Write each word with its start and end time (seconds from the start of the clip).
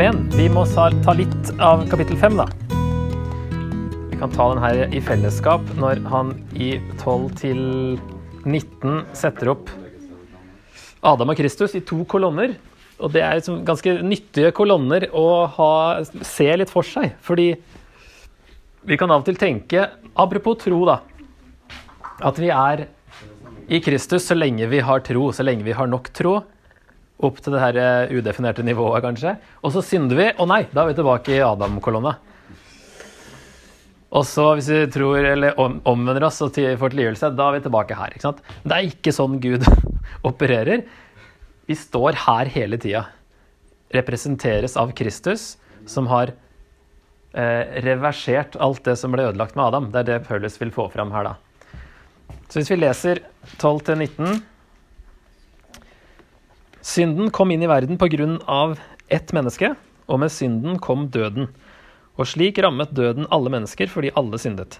Men 0.00 0.22
vi 0.32 0.46
må 0.48 0.62
ta 0.64 1.12
litt 1.12 1.50
av 1.60 1.82
kapittel 1.90 2.16
fem, 2.16 2.38
da. 2.38 2.46
Vi 4.08 4.16
kan 4.16 4.30
ta 4.32 4.46
den 4.48 4.60
her 4.62 4.78
i 4.96 5.00
fellesskap 5.04 5.66
når 5.76 5.98
han 6.08 6.30
i 6.56 6.70
12 7.02 7.26
til 7.36 7.58
19 8.48 9.02
setter 9.12 9.50
opp 9.52 9.68
Adam 11.04 11.34
og 11.34 11.36
Kristus 11.36 11.76
i 11.76 11.82
to 11.84 11.98
kolonner. 12.08 12.54
Og 12.96 13.12
det 13.12 13.20
er 13.26 13.36
liksom 13.36 13.58
ganske 13.68 13.98
nyttige 14.00 14.54
kolonner 14.56 15.04
å 15.12 15.26
ha, 15.58 15.74
se 16.24 16.48
litt 16.56 16.72
for 16.72 16.88
seg. 16.88 17.18
Fordi 17.20 17.50
vi 18.88 18.96
kan 18.96 19.12
av 19.12 19.20
og 19.20 19.28
til 19.28 19.36
tenke, 19.42 19.84
apropos 20.16 20.62
tro, 20.64 20.80
da, 20.88 21.02
at 22.24 22.40
vi 22.40 22.48
er 22.48 22.86
i 23.68 23.82
Kristus 23.84 24.32
så 24.32 24.38
lenge 24.38 24.72
vi 24.72 24.80
har 24.80 25.04
tro, 25.04 25.28
så 25.28 25.44
lenge 25.44 25.68
vi 25.68 25.76
har 25.76 25.92
nok 25.92 26.08
tro. 26.16 26.38
Opp 27.26 27.40
til 27.44 27.52
det 27.52 27.60
her 27.60 27.76
eh, 27.80 28.12
udefinerte 28.16 28.64
nivået, 28.64 29.02
kanskje. 29.04 29.36
Og 29.60 29.74
så 29.74 29.82
synder 29.84 30.16
vi. 30.16 30.28
Å 30.32 30.46
nei, 30.48 30.62
da 30.72 30.84
er 30.84 30.92
vi 30.92 30.98
tilbake 31.00 31.34
i 31.36 31.42
Adam-kolonna. 31.44 32.16
Og 34.10 34.24
så 34.26 34.48
hvis 34.58 34.70
vi 34.72 34.80
tror, 34.90 35.20
eller 35.22 35.58
omvender 35.60 36.24
oss 36.26 36.40
og 36.42 36.56
får 36.56 36.94
tilgivelse, 36.94 37.30
da 37.38 37.46
er 37.46 37.58
vi 37.58 37.64
tilbake 37.66 37.98
her. 37.98 38.14
ikke 38.14 38.26
sant? 38.26 38.40
Det 38.64 38.74
er 38.74 38.88
ikke 38.88 39.14
sånn 39.14 39.38
Gud 39.42 39.66
opererer. 40.30 40.82
Vi 41.70 41.76
står 41.78 42.18
her 42.24 42.50
hele 42.50 42.80
tida. 42.82 43.04
Representeres 43.94 44.74
av 44.80 44.90
Kristus, 44.98 45.52
som 45.86 46.08
har 46.10 46.32
eh, 47.34 47.78
reversert 47.86 48.58
alt 48.58 48.82
det 48.86 48.96
som 48.98 49.14
ble 49.14 49.28
ødelagt 49.30 49.54
med 49.58 49.68
Adam. 49.68 49.88
Det 49.92 50.02
er 50.02 50.08
det 50.08 50.24
Paulus 50.26 50.58
vil 50.58 50.74
få 50.74 50.88
fram 50.90 51.14
her, 51.14 51.30
da. 51.30 51.36
Så 52.50 52.58
hvis 52.58 52.72
vi 52.72 52.80
leser 52.80 53.22
12-19 53.60 54.40
Synden 56.80 57.30
kom 57.30 57.50
inn 57.52 57.62
i 57.62 57.68
verden 57.68 57.98
på 58.00 58.08
grunn 58.08 58.38
av 58.48 58.78
ett 59.12 59.34
menneske, 59.36 59.74
og 60.08 60.22
med 60.22 60.32
synden 60.32 60.78
kom 60.80 61.08
døden. 61.12 61.50
Og 62.16 62.28
slik 62.28 62.58
rammet 62.64 62.94
døden 62.96 63.28
alle 63.30 63.52
mennesker 63.52 63.90
fordi 63.92 64.12
alle 64.16 64.40
syndet. 64.40 64.78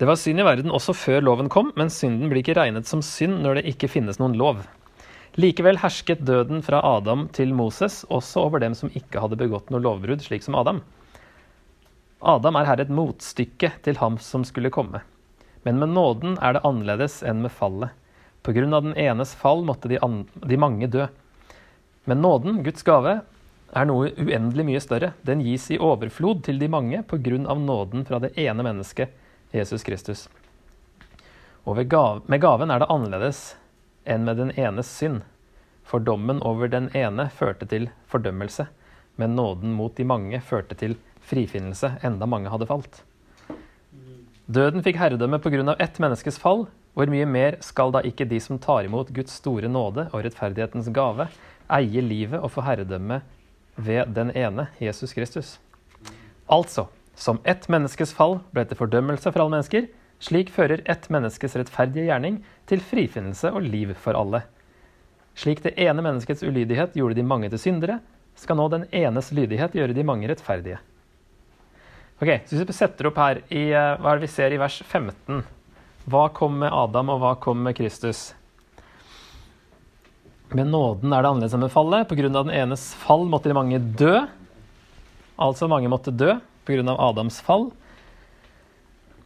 Det 0.00 0.08
var 0.08 0.16
synd 0.18 0.40
i 0.40 0.46
verden 0.46 0.72
også 0.72 0.94
før 0.96 1.20
loven 1.22 1.50
kom, 1.52 1.70
men 1.76 1.92
synden 1.92 2.32
blir 2.32 2.40
ikke 2.40 2.56
regnet 2.58 2.88
som 2.88 3.04
synd 3.04 3.42
når 3.44 3.60
det 3.60 3.68
ikke 3.74 3.90
finnes 3.92 4.18
noen 4.18 4.34
lov. 4.40 4.64
Likevel 5.36 5.78
hersket 5.80 6.24
døden 6.28 6.64
fra 6.64 6.80
Adam 6.84 7.28
til 7.36 7.54
Moses 7.56 8.02
også 8.08 8.48
over 8.48 8.64
dem 8.64 8.74
som 8.76 8.90
ikke 8.96 9.20
hadde 9.22 9.38
begått 9.40 9.70
noe 9.72 9.80
lovbrudd, 9.84 10.24
slik 10.24 10.44
som 10.44 10.56
Adam. 10.58 10.82
Adam 12.20 12.56
er 12.56 12.68
her 12.68 12.82
et 12.82 12.92
motstykke 12.92 13.72
til 13.84 14.00
ham 14.00 14.18
som 14.20 14.44
skulle 14.48 14.72
komme. 14.72 15.04
Men 15.64 15.78
med 15.78 15.94
nåden 15.94 16.36
er 16.42 16.56
det 16.56 16.64
annerledes 16.66 17.20
enn 17.22 17.44
med 17.44 17.54
fallet. 17.54 17.92
På 18.42 18.52
grunn 18.52 18.74
av 18.74 18.82
den 18.82 18.96
enes 18.98 19.34
fall 19.38 19.62
måtte 19.64 19.88
de, 19.88 19.98
de 20.34 20.56
mange 20.58 20.86
dø. 20.90 21.06
Men 22.04 22.22
nåden, 22.22 22.62
Guds 22.66 22.82
gave, 22.82 23.20
er 23.72 23.88
noe 23.88 24.10
uendelig 24.18 24.66
mye 24.66 24.82
større. 24.82 25.12
Den 25.22 25.42
gis 25.44 25.70
i 25.70 25.78
overflod 25.80 26.42
til 26.46 26.58
de 26.60 26.68
mange 26.68 27.02
på 27.06 27.20
grunn 27.22 27.46
av 27.46 27.60
nåden 27.62 28.04
fra 28.08 28.18
det 28.22 28.34
ene 28.40 28.66
mennesket, 28.66 29.14
Jesus 29.54 29.86
Kristus. 29.86 30.26
Og 31.64 31.78
gav, 31.86 32.24
med 32.26 32.42
gaven 32.42 32.72
er 32.74 32.82
det 32.82 32.90
annerledes 32.90 33.42
enn 34.04 34.26
med 34.26 34.40
den 34.42 34.50
enes 34.58 34.90
synd. 34.90 35.22
For 35.86 36.02
dommen 36.02 36.42
over 36.42 36.70
den 36.70 36.88
ene 36.96 37.28
førte 37.30 37.68
til 37.70 37.88
fordømmelse, 38.10 38.66
men 39.20 39.36
nåden 39.36 39.74
mot 39.76 39.94
de 39.96 40.06
mange 40.08 40.40
førte 40.42 40.74
til 40.78 40.96
frifinnelse, 41.22 41.98
enda 42.02 42.26
mange 42.26 42.50
hadde 42.50 42.66
falt. 42.66 43.02
Døden 44.52 44.82
fikk 44.82 44.98
herredømme 44.98 45.38
av 45.38 45.80
ett 45.80 45.98
menneskes 46.02 46.38
fall. 46.38 46.66
Hvor 46.92 47.08
mye 47.08 47.24
mer 47.24 47.56
skal 47.64 47.92
da 47.94 48.02
ikke 48.04 48.26
de 48.28 48.38
som 48.42 48.58
tar 48.60 48.84
imot 48.84 49.12
Guds 49.16 49.38
store 49.40 49.68
nåde 49.72 50.10
og 50.12 50.26
rettferdighetens 50.26 50.90
gave, 50.92 51.28
eie 51.72 52.02
livet 52.04 52.40
og 52.42 52.52
få 52.52 52.64
herredømme 52.66 53.22
ved 53.76 54.12
den 54.12 54.32
ene, 54.36 54.66
Jesus 54.80 55.14
Kristus. 55.16 55.54
Altså, 56.52 56.90
som 57.16 57.40
ett 57.48 57.64
menneskes 57.72 58.12
fall 58.12 58.40
ble 58.52 58.66
til 58.68 58.76
fordømmelse 58.76 59.32
for 59.32 59.40
alle 59.40 59.56
mennesker, 59.56 59.88
slik 60.22 60.52
fører 60.52 60.84
ett 60.90 61.08
menneskes 61.12 61.56
rettferdige 61.56 62.10
gjerning 62.10 62.42
til 62.68 62.84
frifinnelse 62.84 63.50
og 63.52 63.64
liv 63.64 63.94
for 63.98 64.18
alle. 64.18 64.42
Slik 65.32 65.62
det 65.64 65.72
ene 65.80 66.04
menneskets 66.04 66.44
ulydighet 66.44 66.92
gjorde 66.98 67.16
de 67.16 67.24
mange 67.24 67.48
til 67.48 67.60
syndere, 67.62 68.02
skal 68.36 68.56
nå 68.60 68.68
den 68.72 68.84
enes 68.92 69.32
lydighet 69.32 69.72
gjøre 69.76 69.96
de 69.96 70.04
mange 70.04 70.28
rettferdige. 70.28 70.78
Ok, 72.20 72.28
så 72.46 72.54
Hvis 72.54 72.68
vi 72.68 72.76
setter 72.76 73.08
opp 73.08 73.16
her 73.18 73.40
i 73.48 73.64
eh, 73.72 73.96
hva 73.98 74.12
er 74.12 74.20
det 74.20 74.28
vi 74.28 74.34
ser 74.36 74.52
i 74.52 74.60
vers 74.60 74.76
15 74.84 75.40
Hva 76.04 76.28
kom 76.34 76.58
med 76.58 76.72
Adam, 76.74 77.12
og 77.14 77.20
hva 77.22 77.34
kom 77.38 77.60
med 77.62 77.76
Kristus? 77.78 78.32
Med 80.52 80.66
nåden 80.68 81.12
er 81.14 81.22
det 81.22 81.30
annerledes 81.30 81.54
enn 81.54 81.62
med 81.62 81.72
fallet. 81.72 82.08
Pga. 82.10 82.28
den 82.28 82.50
enes 82.50 82.90
fall 82.98 83.28
måtte 83.30 83.48
de 83.48 83.56
mange 83.56 83.78
dø. 83.78 84.24
Altså 85.38 85.68
mange 85.70 85.88
måtte 85.88 86.10
dø 86.10 86.34
pga. 86.66 86.96
Adams 86.98 87.40
fall. 87.40 87.70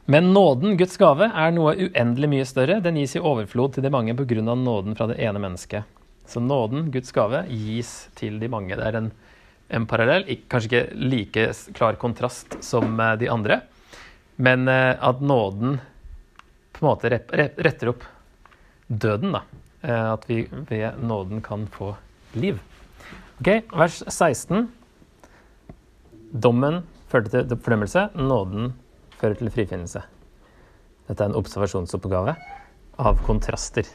Men 0.06 0.32
nåden, 0.32 0.76
Guds 0.78 0.96
gave, 0.96 1.26
er 1.34 1.50
noe 1.50 1.74
uendelig 1.74 2.28
mye 2.30 2.46
større. 2.46 2.78
Den 2.80 3.00
gis 3.00 3.16
i 3.16 3.24
overflod 3.24 3.74
til 3.74 3.82
de 3.82 3.90
mange 3.90 4.14
pga. 4.14 4.42
nåden 4.42 4.94
fra 4.94 5.08
det 5.10 5.18
ene 5.18 5.40
mennesket. 5.42 5.82
Så 6.26 6.40
nåden, 6.40 6.90
Guds 6.92 7.10
gave, 7.12 7.46
gis 7.48 8.08
til 8.14 8.38
de 8.38 8.48
mange. 8.48 8.76
Det 8.76 8.84
er 8.84 9.00
en, 9.00 9.10
en 9.70 9.86
parallell. 9.86 10.28
Kanskje 10.48 10.68
ikke 10.68 10.94
like 10.94 11.50
klar 11.72 11.96
kontrast 11.96 12.62
som 12.62 13.00
eh, 13.00 13.16
de 13.16 13.30
andre, 13.30 13.60
men 14.36 14.68
eh, 14.68 14.94
at 15.00 15.20
nåden 15.20 15.80
på 16.76 16.84
en 16.84 16.90
måte 16.90 17.10
retter 17.10 17.90
opp 17.90 18.04
døden, 18.86 19.32
da. 19.34 19.42
Eh, 19.82 20.12
at 20.12 20.26
vi 20.28 20.42
ved 20.68 20.98
nåden 21.02 21.42
kan 21.44 21.66
få 21.72 21.94
liv. 22.36 22.60
Ok, 23.40 23.48
Vers 23.72 24.02
16. 24.08 24.68
Dommen 26.32 26.82
førte 27.08 27.44
til 27.48 27.56
fordømmelse, 27.56 28.08
nåden 28.18 28.74
fører 29.16 29.38
til 29.38 29.50
frifinnelse. 29.52 30.02
Dette 31.06 31.22
er 31.22 31.30
en 31.30 31.38
observasjonsoppgave 31.38 32.34
av 32.98 33.20
kontraster. 33.26 33.88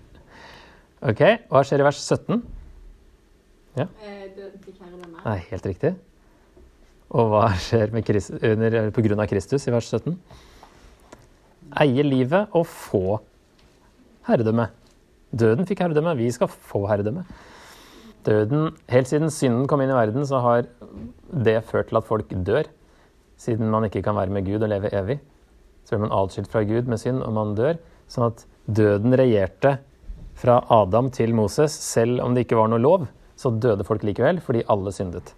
ok, 1.10 1.22
hva 1.50 1.62
skjer 1.66 1.82
i 1.82 1.86
vers 1.86 2.00
17? 2.00 2.40
Ja? 3.76 3.86
Eh, 4.02 4.16
Nei, 5.20 5.36
helt 5.50 5.66
riktig. 5.68 5.92
Og 7.10 7.28
hva 7.32 7.50
skjer 7.60 7.92
med 7.92 8.06
Christ, 8.06 8.32
under, 8.38 8.78
på 8.94 9.04
grunn 9.04 9.20
av 9.20 9.28
Kristus 9.30 9.66
i 9.68 9.74
vers 9.74 9.90
17? 9.90 10.16
Eie 11.78 12.02
livet 12.06 12.50
og 12.56 12.66
få 12.66 13.20
herredømme. 14.26 14.68
Døden 15.30 15.68
fikk 15.68 15.84
herredømme, 15.84 16.16
vi 16.18 16.30
skal 16.34 16.50
få 16.50 16.86
herredømme. 16.90 17.24
Døden, 18.26 18.74
Helt 18.90 19.08
siden 19.08 19.30
synden 19.32 19.68
kom 19.70 19.80
inn 19.80 19.92
i 19.92 19.96
verden, 19.96 20.26
så 20.26 20.42
har 20.44 20.66
det 21.30 21.60
ført 21.64 21.88
til 21.88 22.00
at 22.00 22.08
folk 22.08 22.32
dør. 22.46 22.68
Siden 23.40 23.70
man 23.72 23.86
ikke 23.86 24.02
kan 24.04 24.18
være 24.18 24.34
med 24.34 24.44
Gud 24.44 24.62
og 24.62 24.68
leve 24.68 24.90
evig. 24.92 25.20
Så 25.84 25.94
blir 25.94 26.04
man 26.04 26.16
atskilt 26.18 26.50
fra 26.52 26.64
Gud 26.66 26.90
med 26.90 27.00
synd, 27.00 27.22
og 27.24 27.32
man 27.32 27.54
dør. 27.56 27.78
Sånn 28.10 28.28
at 28.28 28.44
døden 28.66 29.16
regjerte 29.16 29.78
fra 30.40 30.58
Adam 30.72 31.08
til 31.14 31.32
Moses. 31.34 31.72
Selv 31.72 32.20
om 32.24 32.34
det 32.34 32.44
ikke 32.44 32.58
var 32.58 32.68
noe 32.72 32.82
lov, 32.82 33.06
så 33.40 33.54
døde 33.54 33.86
folk 33.88 34.04
likevel, 34.04 34.42
fordi 34.44 34.66
alle 34.68 34.92
syndet. 34.92 35.32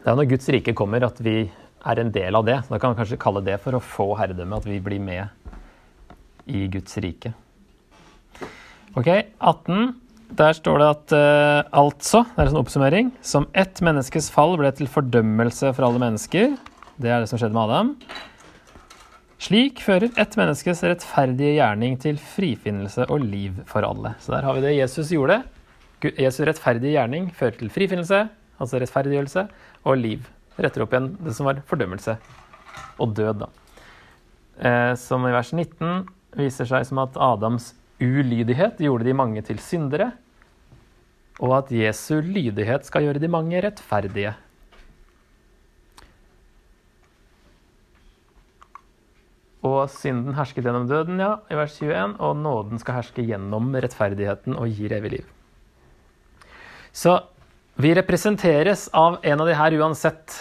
Det 0.00 0.08
er 0.12 0.16
når 0.16 0.30
Guds 0.32 0.48
rike 0.52 0.74
kommer 0.76 1.04
at 1.04 1.20
vi 1.24 1.42
er 1.84 2.00
en 2.00 2.12
del 2.12 2.36
av 2.36 2.46
det. 2.48 2.58
Da 2.70 2.78
kan 2.78 2.92
man 2.92 2.98
kanskje 3.02 3.20
kalle 3.20 3.44
det 3.44 3.58
for 3.60 3.76
å 3.76 3.82
få 3.84 4.08
herredømme, 4.16 4.56
at 4.56 4.68
vi 4.68 4.80
blir 4.84 5.02
med 5.04 5.28
i 6.46 6.66
Guds 6.72 6.98
rike. 7.02 7.34
Ok, 8.94 9.08
18. 9.40 9.94
Der 10.34 10.54
står 10.56 10.80
det 10.80 10.86
at 10.90 11.14
uh, 11.14 11.80
altså, 11.84 12.24
det 12.26 12.40
er 12.40 12.48
en 12.48 12.54
sånn 12.54 12.62
oppsummering, 12.64 13.10
som 13.22 13.46
ett 13.54 13.80
menneskes 13.84 14.30
fall 14.34 14.56
ble 14.58 14.70
til 14.74 14.88
fordømmelse 14.90 15.70
for 15.76 15.86
alle 15.86 16.02
mennesker. 16.02 16.54
Det 16.98 17.10
er 17.10 17.22
det 17.22 17.30
som 17.30 17.38
skjedde 17.38 17.54
med 17.54 17.68
Adam. 17.68 17.92
Slik 19.44 19.82
fører 19.84 20.08
ett 20.20 20.36
menneskes 20.38 20.80
rettferdige 20.86 21.58
gjerning 21.58 21.98
til 22.00 22.18
frifinnelse 22.18 23.06
og 23.12 23.26
liv 23.26 23.58
for 23.68 23.86
alle. 23.86 24.14
Så 24.22 24.32
der 24.32 24.46
har 24.46 24.56
vi 24.56 24.64
det 24.64 24.76
Jesus 24.78 25.12
gjorde. 25.12 25.42
Jesu 26.02 26.42
rettferdige 26.48 26.94
gjerning 26.96 27.28
fører 27.34 27.58
til 27.58 27.70
frifinnelse, 27.72 28.24
altså 28.62 28.80
rettferdiggjørelse, 28.80 29.46
og 29.84 30.00
liv. 30.00 30.24
Retter 30.56 30.84
opp 30.84 30.94
igjen 30.94 31.12
det 31.26 31.34
som 31.36 31.48
var 31.48 31.62
fordømmelse 31.68 32.16
og 33.02 33.14
død, 33.16 33.44
da. 33.44 33.50
Uh, 34.54 34.92
som 34.98 35.26
i 35.26 35.34
vers 35.34 35.50
19 35.50 36.04
viser 36.38 36.68
seg 36.68 36.86
som 36.88 37.00
at 37.02 37.16
Adams 37.20 37.72
ulydighet 38.02 38.80
gjorde 38.82 39.06
de 39.06 39.16
mange 39.16 39.42
til 39.46 39.60
syndere, 39.62 40.12
og 41.42 41.56
at 41.58 41.70
Jesu 41.74 42.20
lydighet 42.22 42.86
skal 42.86 43.06
gjøre 43.06 43.22
de 43.22 43.30
mange 43.30 43.60
rettferdige. 43.62 44.34
Og 49.64 49.88
synden 49.88 50.36
hersket 50.36 50.66
gjennom 50.66 50.84
døden, 50.90 51.20
ja, 51.22 51.38
i 51.48 51.56
vers 51.56 51.78
21, 51.80 52.18
og 52.20 52.36
nåden 52.36 52.80
skal 52.82 52.98
herske 53.00 53.24
gjennom 53.24 53.72
rettferdigheten 53.72 54.58
og 54.60 54.68
gir 54.68 54.92
evig 54.92 55.14
liv. 55.16 55.30
Så 56.94 57.16
vi 57.80 57.94
representeres 57.96 58.86
av 58.94 59.18
en 59.24 59.40
av 59.40 59.48
de 59.48 59.56
her 59.58 59.76
uansett. 59.80 60.36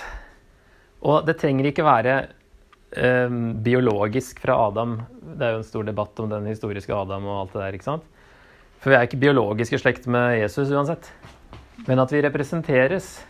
Og 1.02 1.24
det 1.26 1.40
trenger 1.42 1.72
ikke 1.72 1.86
være 1.88 2.18
biologisk 2.94 4.40
fra 4.44 4.58
Adam. 4.68 5.00
Det 5.22 5.46
er 5.46 5.56
jo 5.56 5.62
en 5.62 5.68
stor 5.68 5.86
debatt 5.88 6.20
om 6.22 6.30
den 6.30 6.46
historiske 6.46 6.94
Adam 6.94 7.26
og 7.26 7.40
alt 7.40 7.54
det 7.54 7.62
der. 7.62 7.78
ikke 7.78 7.90
sant? 7.90 8.04
For 8.84 8.92
vi 8.92 8.98
er 8.98 9.08
ikke 9.08 9.22
biologisk 9.22 9.74
i 9.74 9.80
slekt 9.80 10.08
med 10.12 10.38
Jesus 10.42 10.72
uansett. 10.72 11.08
Men 11.88 12.00
at 12.04 12.12
vi 12.12 12.22
representeres 12.22 13.24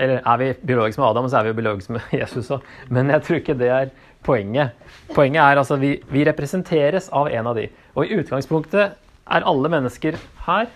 Eller 0.00 0.22
er 0.24 0.38
vi 0.40 0.52
biologisk 0.66 0.98
med 0.98 1.06
Adam, 1.06 1.28
så 1.28 1.36
er 1.38 1.42
vi 1.44 1.50
jo 1.52 1.54
biologisk 1.54 1.90
med 1.90 2.00
Jesus 2.20 2.48
òg. 2.50 2.62
Men 2.88 3.10
jeg 3.12 3.22
tror 3.22 3.36
ikke 3.38 3.54
det 3.54 3.68
er 3.70 3.90
poenget. 4.24 4.72
Poenget 5.14 5.42
er 5.42 5.60
altså 5.60 5.76
vi, 5.78 5.92
vi 6.10 6.24
representeres 6.26 7.10
av 7.12 7.28
en 7.30 7.46
av 7.46 7.54
de. 7.54 7.68
Og 7.94 8.08
i 8.08 8.16
utgangspunktet 8.18 8.96
er 8.96 9.46
alle 9.46 9.70
mennesker 9.70 10.18
her 10.48 10.66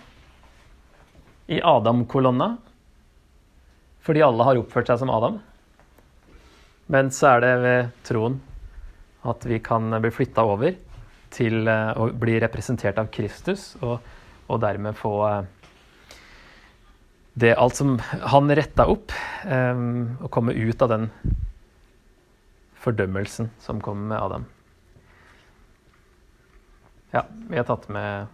i 1.47 1.59
Adam-kolonna 1.59 2.53
fordi 4.07 4.23
alle 4.23 4.45
har 4.47 4.61
oppført 4.61 4.87
seg 4.87 5.01
som 5.01 5.11
Adam. 5.11 5.41
Men 6.87 7.11
så 7.11 7.33
er 7.35 7.43
det 7.43 7.53
ved 7.63 7.89
troen 8.07 8.39
at 9.27 9.43
vi 9.47 9.59
kan 9.63 9.91
bli 10.01 10.11
flytta 10.13 10.45
over 10.47 10.75
til 11.35 11.67
eh, 11.67 11.91
å 11.99 12.07
bli 12.15 12.37
representert 12.39 12.99
av 13.01 13.09
Kristus, 13.11 13.73
og, 13.83 13.99
og 14.47 14.61
dermed 14.63 14.95
få 14.95 15.13
eh, 15.27 15.41
det 17.37 17.53
alt 17.59 17.75
som 17.77 17.97
han 18.01 18.49
retta 18.57 18.87
opp, 18.89 19.11
um, 19.45 20.15
og 20.25 20.31
komme 20.33 20.55
ut 20.57 20.81
av 20.81 20.89
den 20.89 21.03
fordømmelsen 22.81 23.51
som 23.61 23.81
kom 23.83 24.07
med 24.09 24.17
Adam. 24.17 24.47
Ja, 27.13 27.27
vi 27.49 27.59
har 27.59 27.67
tatt 27.67 27.85
med 27.93 28.33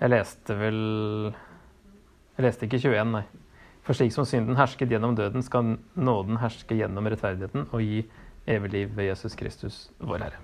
Jeg 0.00 0.08
leste 0.08 0.54
vel 0.56 0.78
Jeg 2.38 2.44
leste 2.46 2.64
ikke 2.68 2.80
21, 2.80 3.10
nei. 3.12 3.24
For 3.86 3.94
slik 3.94 4.10
som 4.14 4.26
synden 4.26 4.58
hersket 4.58 4.90
gjennom 4.90 5.14
døden, 5.14 5.44
skal 5.46 5.76
nåden 5.94 6.40
herske 6.42 6.74
gjennom 6.74 7.06
rettferdigheten 7.06 7.68
og 7.70 7.84
gi 7.84 8.02
evig 8.50 8.72
liv 8.72 8.96
ved 8.96 9.12
Jesus 9.12 9.36
Kristus, 9.38 9.76
vår 10.02 10.24
Herre. 10.26 10.40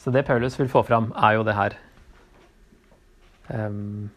Så 0.00 0.12
det 0.14 0.24
Paulus 0.24 0.56
vil 0.56 0.70
få 0.72 0.80
fram, 0.86 1.10
er 1.12 1.36
jo 1.36 1.44
det 1.44 1.56
her. 1.58 1.76
Um, 3.52 4.08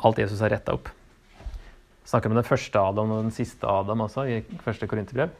alt 0.00 0.20
Jesus 0.22 0.40
har 0.40 0.52
retta 0.54 0.76
opp. 0.78 0.88
Snakker 2.08 2.32
om 2.32 2.38
den 2.38 2.46
første 2.46 2.80
Adam 2.80 3.12
og 3.12 3.24
den 3.26 3.34
siste 3.34 3.68
Adam 3.68 4.06
også, 4.06 4.24
i 4.24 4.60
første 4.64 4.88
Korinterbrev. 4.88 5.34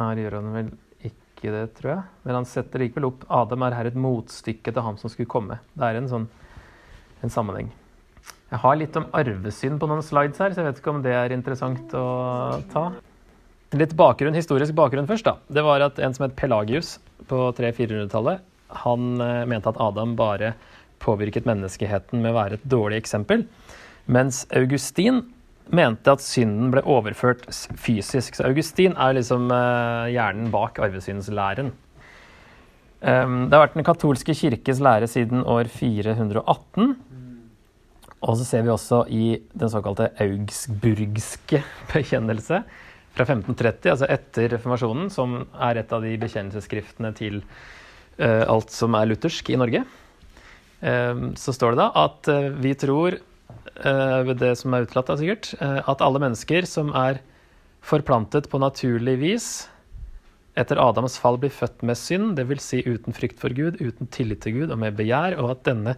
Her 0.00 0.18
gjør 0.18 0.38
han 0.40 0.50
vel 0.56 0.72
ikke 1.06 1.54
det, 1.54 1.64
tror 1.78 1.92
jeg. 1.94 2.02
Men 2.24 2.40
han 2.40 2.48
setter 2.48 2.82
likevel 2.82 3.06
opp 3.12 3.22
Adam 3.30 3.68
er 3.68 3.78
her 3.78 3.90
et 3.90 3.98
motstykke 3.98 4.74
til 4.74 4.84
ham 4.84 4.98
som 4.98 5.12
skulle 5.12 5.30
komme. 5.30 5.60
Det 5.78 5.86
er 5.86 6.00
en 6.00 6.10
sånn 6.10 6.26
en 7.20 7.32
sammenheng. 7.32 7.70
Jeg 8.50 8.62
har 8.64 8.78
litt 8.80 8.96
om 8.98 9.06
arvesynd 9.14 9.78
på 9.78 9.86
noen 9.86 10.02
slides 10.02 10.40
her, 10.42 10.50
så 10.50 10.62
jeg 10.62 10.66
vet 10.66 10.80
ikke 10.82 10.90
om 10.90 11.02
det 11.04 11.14
er 11.14 11.34
interessant 11.34 11.92
å 11.94 12.06
ta. 12.72 12.88
Litt 13.78 13.94
bakgrunn, 13.94 14.34
historisk 14.34 14.74
bakgrunn 14.74 15.06
først. 15.06 15.28
da. 15.28 15.36
Det 15.46 15.62
var 15.62 15.84
at 15.86 15.98
En 15.98 16.14
som 16.14 16.26
het 16.26 16.34
Pelagius 16.34 16.98
på 17.30 17.52
300-400-tallet, 17.54 18.40
han 18.82 19.20
eh, 19.20 19.46
mente 19.46 19.70
at 19.70 19.78
Adam 19.78 20.16
bare 20.18 20.54
påvirket 20.98 21.46
menneskeheten 21.46 22.20
med 22.20 22.32
å 22.32 22.38
være 22.38 22.58
et 22.58 22.66
dårlig 22.66 22.98
eksempel. 22.98 23.46
Mens 24.10 24.42
Augustin 24.50 25.22
mente 25.70 26.10
at 26.10 26.22
synden 26.24 26.72
ble 26.74 26.82
overført 26.82 27.46
fysisk. 27.78 28.34
Så 28.34 28.48
Augustin 28.48 28.96
er 28.98 29.14
liksom 29.14 29.46
uh, 29.54 30.10
hjernen 30.10 30.50
bak 30.50 30.80
arvesynslæren. 30.82 31.70
Um, 33.00 33.46
det 33.48 33.56
har 33.56 33.64
vært 33.64 33.78
den 33.78 33.86
katolske 33.86 34.34
kirkes 34.36 34.82
lære 34.82 35.08
siden 35.08 35.46
år 35.46 35.70
418. 35.72 36.96
Og 38.20 38.36
så 38.36 38.44
ser 38.44 38.64
vi 38.66 38.72
også 38.72 39.04
i 39.08 39.24
den 39.56 39.72
såkalte 39.72 40.10
augsburgske 40.20 41.62
bekjennelse 41.92 42.60
fra 43.16 43.24
1530, 43.26 43.90
altså 43.94 44.08
etter 44.12 44.52
reformasjonen, 44.54 45.08
som 45.12 45.40
er 45.56 45.80
et 45.80 45.94
av 45.94 46.04
de 46.04 46.12
bekjennelsesskriftene 46.20 47.10
til 47.16 47.40
uh, 48.20 48.44
alt 48.44 48.70
som 48.74 48.94
er 48.98 49.08
luthersk 49.10 49.50
i 49.50 49.58
Norge. 49.60 49.82
uh, 50.84 51.24
så 51.40 51.56
står 51.56 51.74
det 51.74 51.82
da 51.82 51.88
at 52.04 52.30
uh, 52.30 52.52
vi 52.60 52.76
tror 52.76 53.20
ved 53.80 54.38
det 54.40 54.54
som 54.58 54.74
er 54.74 54.84
utelatt, 54.84 55.08
da 55.08 55.14
sikkert, 55.16 55.50
at 55.60 56.02
alle 56.04 56.20
mennesker 56.20 56.66
som 56.68 56.90
er 56.96 57.20
forplantet 57.84 58.48
på 58.52 58.58
naturlig 58.60 59.14
vis 59.20 59.46
etter 60.58 60.80
Adams 60.82 61.16
fall 61.20 61.38
blir 61.40 61.52
født 61.54 61.84
med 61.86 61.98
synd, 61.98 62.34
dvs. 62.38 62.64
Si 62.64 62.80
uten 62.86 63.14
frykt 63.16 63.38
for 63.40 63.54
Gud, 63.54 63.78
uten 63.80 64.10
tillit 64.10 64.42
til 64.44 64.60
Gud 64.60 64.74
og 64.74 64.80
med 64.82 64.96
begjær, 64.98 65.38
og 65.38 65.54
at 65.54 65.64
denne 65.68 65.96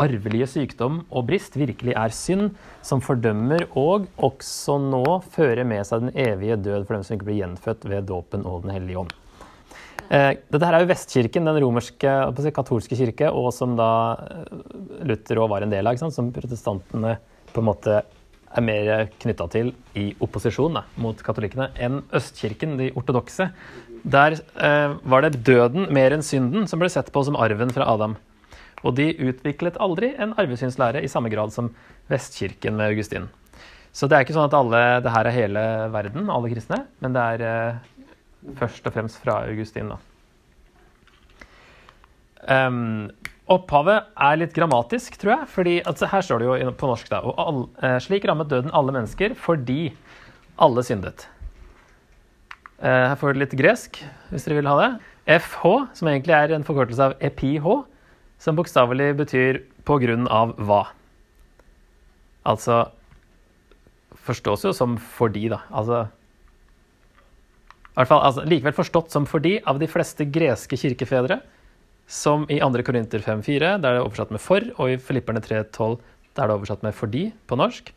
arvelige 0.00 0.48
sykdom 0.48 1.02
og 1.10 1.26
brist 1.28 1.56
virkelig 1.60 1.94
er 1.98 2.14
synd, 2.16 2.52
som 2.84 3.02
fordømmer 3.04 3.66
og 3.78 4.08
også 4.16 4.78
nå 4.82 5.04
fører 5.34 5.66
med 5.68 5.84
seg 5.86 6.06
den 6.06 6.14
evige 6.18 6.58
død 6.64 6.86
for 6.86 6.96
dem 6.96 7.04
som 7.06 7.16
ikke 7.16 7.28
blir 7.28 7.42
gjenfødt 7.42 7.84
ved 7.90 8.08
dåpen 8.08 8.46
og 8.48 8.64
Den 8.66 8.74
hellige 8.74 9.04
ånd. 9.04 9.12
Eh, 10.12 10.32
dette 10.50 10.66
her 10.66 10.76
er 10.76 10.82
jo 10.82 10.90
Vestkirken, 10.90 11.46
den 11.48 11.60
romerske 11.62 12.50
katolske 12.52 12.98
kirke, 12.98 13.30
og 13.30 13.52
som 13.54 13.76
da 13.78 13.92
eh, 14.18 14.58
Luther 15.08 15.40
òg 15.40 15.52
var 15.54 15.64
en 15.64 15.72
del 15.72 15.88
av, 15.88 16.00
som 16.12 16.32
protestantene 16.34 17.16
på 17.52 17.62
en 17.62 17.68
måte 17.68 18.02
er 18.52 18.64
mer 18.64 18.90
knytta 19.22 19.46
til 19.52 19.72
i 19.96 20.10
opposisjon 20.20 20.76
da, 20.76 20.84
mot 21.00 21.16
katolikkene 21.24 21.70
enn 21.80 22.02
Østkirken, 22.12 22.76
de 22.80 22.90
ortodokse. 22.98 23.48
Der 24.02 24.34
eh, 24.34 24.94
var 25.02 25.22
det 25.22 25.44
døden 25.46 25.86
mer 25.94 26.14
enn 26.14 26.24
synden 26.26 26.66
som 26.70 26.82
ble 26.82 26.90
sett 26.90 27.12
på 27.14 27.22
som 27.26 27.38
arven 27.38 27.70
fra 27.74 27.86
Adam. 27.86 28.16
Og 28.82 28.96
de 28.98 29.12
utviklet 29.14 29.78
aldri 29.78 30.10
en 30.18 30.34
arvesynslære 30.38 31.04
i 31.04 31.10
samme 31.10 31.30
grad 31.30 31.54
som 31.54 31.70
Vestkirken 32.10 32.74
med 32.76 32.90
Augustin. 32.90 33.28
Så 33.94 34.08
det 34.08 34.16
er 34.16 34.24
ikke 34.24 34.34
sånn 34.34 34.48
at 34.48 34.56
alle, 34.56 34.80
det 35.04 35.12
her 35.12 35.28
er 35.28 35.36
hele 35.36 35.64
verden, 35.92 36.30
alle 36.32 36.50
kristne, 36.50 36.80
men 37.04 37.14
det 37.14 37.26
er 37.34 37.44
eh, 37.46 38.06
først 38.58 38.88
og 38.88 38.96
fremst 38.96 39.20
fra 39.22 39.42
Augustin. 39.46 39.92
da. 39.92 40.00
Um, 42.42 43.12
opphavet 43.52 44.08
er 44.18 44.40
litt 44.40 44.56
grammatisk, 44.56 45.14
tror 45.20 45.36
jeg. 45.36 45.50
fordi 45.52 45.74
altså, 45.86 46.08
Her 46.10 46.24
står 46.26 46.42
det 46.42 46.48
jo 46.48 46.72
på 46.80 46.88
norsk 46.90 47.12
da, 47.12 47.20
og 47.22 47.38
all, 47.38 47.60
eh, 47.84 48.00
Slik 48.02 48.26
rammet 48.26 48.50
døden 48.50 48.72
alle 48.74 48.96
mennesker 48.96 49.36
fordi 49.38 49.92
alle 50.58 50.82
syndet. 50.82 51.28
Eh, 52.82 53.08
her 53.08 53.14
får 53.14 53.34
du 53.34 53.42
litt 53.44 53.54
gresk, 53.54 54.00
hvis 54.32 54.44
dere 54.48 54.58
vil 54.58 54.70
ha 54.70 54.78
det. 54.80 54.90
FH, 55.38 55.66
som 55.94 56.08
egentlig 56.10 56.34
er 56.34 56.54
en 56.56 56.64
forkortelse 56.66 57.12
av 57.12 57.14
EPH, 57.22 57.68
som 58.42 58.58
bokstavelig 58.58 59.14
betyr 59.20 59.62
'på 59.84 59.98
grunn 60.02 60.26
av 60.26 60.56
hva'. 60.56 60.88
Altså 62.44 62.90
Forstås 64.22 64.64
jo 64.64 64.72
som 64.72 64.98
'fordi', 64.98 65.48
da. 65.48 65.60
Altså 65.70 66.08
fall, 67.94 68.22
altså, 68.22 68.44
Likevel 68.44 68.72
forstått 68.72 69.10
som 69.10 69.26
'fordi' 69.26 69.62
av 69.66 69.78
de 69.78 69.86
fleste 69.86 70.24
greske 70.24 70.76
kirkefedre, 70.76 71.40
som 72.06 72.46
i 72.48 72.58
2. 72.58 72.82
Korinter 72.82 73.18
5,4, 73.20 73.60
der 73.60 73.78
det 73.78 73.84
er 73.84 74.04
oversatt 74.04 74.30
med 74.30 74.40
'for', 74.40 74.72
og 74.78 74.90
i 74.90 74.96
Filipperne 74.96 75.40
3,12, 75.40 76.00
der 76.34 76.46
det 76.46 76.50
er 76.50 76.58
oversatt 76.58 76.82
med 76.82 76.94
'fordi' 76.94 77.32
på 77.46 77.56
norsk. 77.56 77.92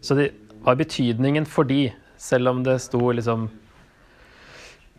Så 0.00 0.16
det 0.16 0.32
var 0.62 0.76
betydningen 0.76 1.46
'fordi', 1.46 1.92
selv 2.16 2.48
om 2.48 2.62
det 2.62 2.80
sto 2.80 3.10
liksom 3.12 3.50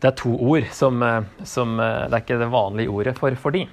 Det 0.02 0.10
er 0.10 0.18
to 0.18 0.34
ord 0.34 0.66
som, 0.74 1.04
eh, 1.06 1.22
som 1.46 1.80
eh, 1.80 2.08
Det 2.10 2.18
er 2.18 2.24
ikke 2.24 2.42
det 2.42 2.52
vanlige 2.52 2.90
ordet 2.90 3.18
for 3.20 3.30
'fordi'. 3.30 3.68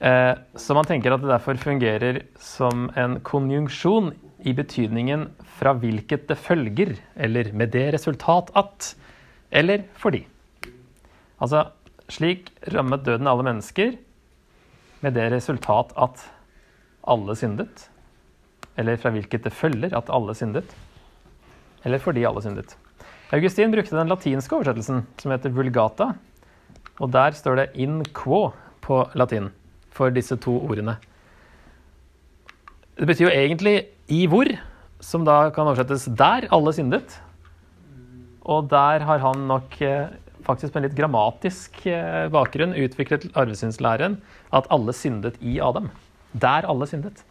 Eh, 0.00 0.34
så 0.56 0.74
man 0.74 0.84
tenker 0.84 1.12
at 1.12 1.20
det 1.20 1.28
derfor 1.28 1.56
fungerer 1.56 2.22
som 2.38 2.90
en 2.96 3.20
konjunksjon 3.20 4.12
i 4.44 4.52
betydningen 4.52 5.28
fra 5.58 5.72
hvilket 5.72 6.26
det 6.28 6.36
følger, 6.36 6.96
eller 7.16 7.52
med 7.52 7.70
det 7.72 7.94
resultat 7.94 8.50
at, 8.56 8.94
eller 9.52 9.84
fordi. 9.94 10.26
Altså 11.40 11.70
slik 12.08 12.50
rammet 12.72 13.04
døden 13.04 13.26
alle 13.26 13.42
mennesker 13.42 13.96
med 15.00 15.14
det 15.14 15.32
resultat 15.32 15.92
at 15.96 16.30
alle 17.06 17.36
syndet. 17.36 17.88
Eller 18.76 18.96
fra 18.96 19.10
hvilket 19.10 19.44
det 19.44 19.52
følger 19.52 19.96
at 19.96 20.10
alle 20.10 20.34
syndet. 20.34 20.74
Eller 21.84 21.98
fordi 21.98 22.24
alle 22.24 22.42
syndet. 22.42 22.76
Augustin 23.34 23.72
brukte 23.72 23.96
den 23.96 24.12
latinske 24.12 24.54
oversettelsen, 24.54 25.02
som 25.18 25.32
heter 25.34 25.54
vulgata. 25.54 26.12
Og 27.02 27.10
der 27.10 27.34
står 27.34 27.58
det 27.58 27.70
in 27.82 28.02
quo 28.14 28.52
på 28.84 29.00
latin 29.18 29.50
for 29.94 30.14
disse 30.14 30.36
to 30.38 30.54
ordene. 30.62 30.96
Det 32.94 33.08
betyr 33.10 33.26
jo 33.26 33.34
egentlig 33.34 33.86
'i 34.06 34.26
hvor', 34.30 34.58
som 35.00 35.24
da 35.24 35.50
kan 35.50 35.66
oversettes 35.66 36.06
'der 36.06 36.46
alle 36.52 36.72
syndet'. 36.72 37.18
Og 38.44 38.68
der 38.70 39.00
har 39.00 39.18
han 39.18 39.48
nok 39.48 39.82
eh, 39.82 40.08
faktisk 40.44 40.74
med 40.74 40.84
en 40.84 40.88
litt 40.88 40.98
grammatisk 40.98 41.86
eh, 41.86 42.28
bakgrunn 42.28 42.76
utviklet 42.76 43.30
arvesynslæren 43.34 44.20
at 44.52 44.66
alle 44.70 44.92
syndet 44.92 45.40
i 45.40 45.58
Adam. 45.58 45.90
Der 46.32 46.68
alle 46.68 46.86
syndet. 46.86 47.24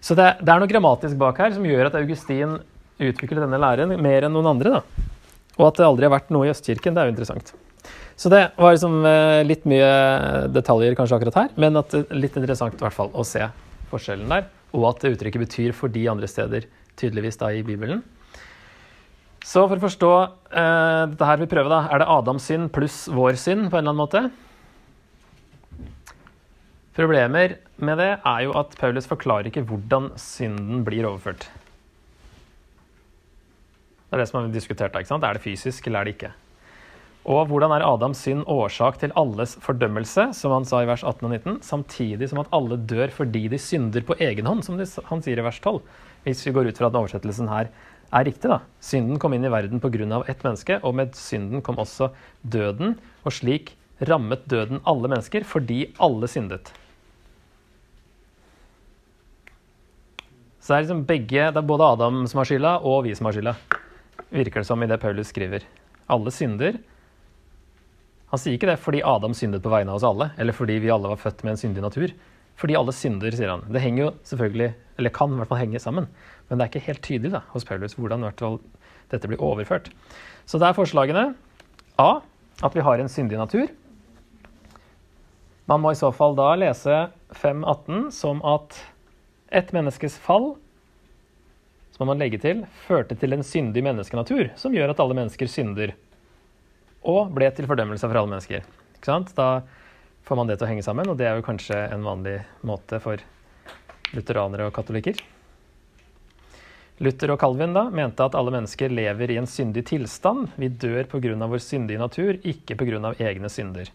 Så 0.00 0.14
det, 0.14 0.38
det, 0.40 0.48
er 0.48 0.62
noe 0.62 0.70
grammatisk 0.70 1.18
bak 1.18 1.38
her 1.38 1.52
som 1.52 1.66
gjør 1.66 1.90
at 1.90 1.98
Augustin 1.98 2.60
utviklet 2.98 3.44
denne 3.44 3.60
læren 3.60 3.94
mer 4.00 4.26
enn 4.26 4.34
noen 4.36 4.50
andre. 4.54 4.78
da. 4.78 5.06
Og 5.56 5.70
at 5.70 5.78
det 5.78 5.86
aldri 5.86 6.08
har 6.08 6.14
vært 6.16 6.32
noe 6.34 6.48
i 6.48 6.52
Østkirken, 6.52 6.96
det 6.96 7.02
er 7.02 7.08
jo 7.08 7.14
interessant. 7.14 7.54
Så 8.16 8.32
det 8.32 8.42
var 8.56 8.72
liksom 8.72 9.04
eh, 9.04 9.44
litt 9.44 9.66
mye 9.68 9.88
detaljer 10.52 10.96
kanskje 10.96 11.18
akkurat 11.18 11.40
her, 11.42 11.50
men 11.60 11.76
at 11.80 11.92
litt 12.16 12.36
interessant 12.38 12.76
i 12.76 12.84
hvert 12.84 12.96
fall 12.96 13.12
å 13.12 13.24
se 13.28 13.44
forskjellen 13.90 14.32
der. 14.32 14.48
Og 14.76 14.88
at 14.90 15.04
det 15.04 15.14
uttrykket 15.14 15.44
betyr 15.44 15.76
for 15.76 15.92
de 15.92 16.06
andre 16.10 16.28
steder, 16.30 16.68
tydeligvis 16.96 17.40
da 17.40 17.52
i 17.52 17.64
Bibelen. 17.66 18.02
Så 19.46 19.62
for 19.68 19.78
å 19.78 19.84
forstå 19.84 20.10
eh, 20.16 21.02
dette 21.12 21.28
her 21.28 21.38
vi 21.42 21.50
prøver, 21.50 21.70
da. 21.70 21.84
Er 21.92 22.02
det 22.02 22.08
Adams 22.10 22.48
synd 22.48 22.72
pluss 22.74 23.04
vår 23.12 23.38
synd 23.38 23.68
på 23.70 23.78
en 23.78 23.84
eller 23.84 23.92
annen 23.92 24.02
måte? 24.02 24.24
Problemer 26.96 27.58
med 27.76 28.00
det 28.00 28.10
er 28.16 28.42
jo 28.46 28.56
at 28.56 28.72
Paulus 28.80 29.06
forklarer 29.08 29.50
ikke 29.50 29.66
hvordan 29.68 30.08
synden 30.18 30.80
blir 30.86 31.04
overført. 31.04 31.44
Det 34.06 34.16
er 34.16 34.22
det 34.22 34.28
som 34.30 34.40
har 34.40 34.50
diskutert. 34.54 34.94
ikke 34.94 35.10
sant? 35.10 35.24
Er 35.24 35.34
det 35.34 35.42
fysisk, 35.42 35.86
eller 35.86 36.00
er 36.00 36.04
det 36.04 36.14
ikke? 36.16 36.32
Og 37.26 37.48
hvordan 37.50 37.72
er 37.74 37.82
Adams 37.82 38.20
synd 38.22 38.44
årsak 38.46 39.00
til 39.02 39.10
alles 39.18 39.56
fordømmelse, 39.58 40.28
som 40.38 40.52
han 40.54 40.66
sa 40.68 40.84
i 40.84 40.86
vers 40.86 41.02
18 41.02 41.26
og 41.26 41.32
19, 41.32 41.56
samtidig 41.66 42.28
som 42.30 42.38
at 42.38 42.52
alle 42.54 42.78
dør 42.78 43.10
fordi 43.10 43.48
de 43.50 43.58
synder 43.58 44.04
på 44.06 44.14
egen 44.22 44.46
hånd, 44.46 44.62
som 44.62 44.78
han 44.78 45.24
sier 45.24 45.42
i 45.42 45.46
vers 45.46 45.58
12? 45.58 45.80
Hvis 46.22 46.44
vi 46.46 46.52
går 46.54 46.70
ut 46.70 46.78
fra 46.78 46.86
at 46.86 46.98
oversettelsen 47.00 47.50
her 47.50 47.72
er 48.14 48.26
riktig, 48.28 48.46
da. 48.46 48.60
Synden 48.78 49.18
kom 49.18 49.34
inn 49.34 49.44
i 49.44 49.50
verden 49.50 49.82
pga. 49.82 50.22
ett 50.28 50.44
menneske, 50.44 50.78
og 50.84 50.94
med 50.94 51.14
synden 51.18 51.62
kom 51.62 51.78
også 51.82 52.12
døden. 52.42 52.94
Og 53.24 53.32
slik 53.32 53.74
rammet 54.00 54.46
døden 54.46 54.80
alle 54.86 55.08
mennesker 55.08 55.42
fordi 55.42 55.94
alle 55.98 56.28
syndet. 56.28 56.70
Så 60.60 60.72
det 60.72 60.76
er 60.76 60.82
liksom 60.86 61.04
begge, 61.06 61.50
det 61.50 61.56
er 61.56 61.66
både 61.66 61.86
Adam 61.86 62.26
som 62.26 62.38
har 62.38 62.46
skylda, 62.46 62.78
og 62.82 63.04
vi 63.04 63.14
som 63.14 63.26
har 63.26 63.34
skylda. 63.34 63.56
Virker 64.30 64.62
det 64.62 64.68
som 64.68 64.82
i 64.82 64.88
det 64.90 64.98
Paulus 65.02 65.30
skriver. 65.32 65.66
Alle 66.12 66.32
synder. 66.34 66.78
Han 68.32 68.40
sier 68.42 68.56
ikke 68.56 68.70
det 68.70 68.78
fordi 68.82 69.02
Adam 69.06 69.34
syndet 69.36 69.62
på 69.64 69.72
vegne 69.72 69.92
av 69.92 70.00
oss 70.00 70.06
alle, 70.06 70.30
eller 70.38 70.56
fordi 70.56 70.80
vi 70.82 70.90
alle 70.92 71.12
var 71.12 71.20
født 71.20 71.44
med 71.46 71.54
en 71.54 71.60
syndig 71.60 71.84
natur. 71.84 72.14
Fordi 72.56 72.76
alle 72.78 72.94
synder, 72.96 73.34
sier 73.36 73.52
han. 73.52 73.64
Det 73.68 73.82
henger 73.84 74.02
jo 74.02 74.12
selvfølgelig, 74.26 74.70
eller 74.96 75.12
kan 75.14 75.32
i 75.32 75.40
hvert 75.40 75.50
fall 75.50 75.60
henge 75.60 75.82
sammen. 75.82 76.08
Men 76.48 76.58
det 76.58 76.64
er 76.64 76.72
ikke 76.72 76.86
helt 76.88 77.04
tydelig 77.04 77.34
da, 77.36 77.42
hos 77.52 77.66
Paulus 77.68 77.96
hvordan 77.98 78.24
hvert 78.24 78.42
fall 78.42 78.60
dette 79.12 79.28
blir 79.30 79.42
overført. 79.44 79.90
Så 80.48 80.58
det 80.58 80.70
er 80.70 80.78
forslagene 80.78 81.26
A. 82.00 82.10
At 82.64 82.72
vi 82.72 82.80
har 82.80 82.96
en 82.96 83.10
syndig 83.12 83.36
natur. 83.36 83.68
Man 85.68 85.82
må 85.82 85.92
i 85.92 85.98
så 85.98 86.08
fall 86.14 86.36
da 86.38 86.54
lese 86.56 87.08
5.18 87.36 88.08
som 88.14 88.40
at 88.46 88.78
et 89.52 89.72
menneskes 89.76 90.16
fall 90.22 90.54
så 91.96 92.02
må 92.04 92.10
man 92.10 92.20
legge 92.20 92.36
til 92.42 92.58
førte 92.84 93.16
til 93.16 93.32
en 93.32 93.44
syndig 93.46 93.80
menneskenatur, 93.86 94.50
som 94.60 94.74
gjør 94.76 94.92
at 94.92 94.98
alle 95.00 95.16
mennesker 95.16 95.48
synder. 95.48 95.94
Og 97.08 97.30
ble 97.32 97.48
til 97.56 97.68
fordømmelse 97.70 98.04
for 98.04 98.20
alle 98.20 98.34
mennesker. 98.34 98.66
Ikke 98.98 99.08
sant? 99.08 99.32
Da 99.38 99.62
får 100.28 100.36
man 100.36 100.50
det 100.50 100.58
til 100.58 100.66
å 100.66 100.68
henge 100.68 100.84
sammen, 100.84 101.08
og 101.08 101.16
det 101.16 101.30
er 101.30 101.38
jo 101.38 101.46
kanskje 101.46 101.78
en 101.94 102.04
vanlig 102.04 102.36
måte 102.68 103.00
for 103.00 103.22
lutheranere 104.12 104.68
og 104.68 104.74
katolikker. 104.76 105.22
Luther 107.00 107.32
og 107.32 107.40
Calvin 107.40 107.72
da, 107.76 107.86
mente 107.92 108.24
at 108.24 108.36
alle 108.36 108.52
mennesker 108.52 108.92
lever 108.92 109.32
i 109.32 109.40
en 109.40 109.48
syndig 109.48 109.86
tilstand. 109.88 110.50
Vi 110.60 110.68
dør 110.68 111.08
pga. 111.08 111.48
vår 111.48 111.64
syndige 111.64 112.00
natur, 112.00 112.36
ikke 112.44 112.76
pga. 112.76 113.14
egne 113.20 113.48
synder. 113.48 113.88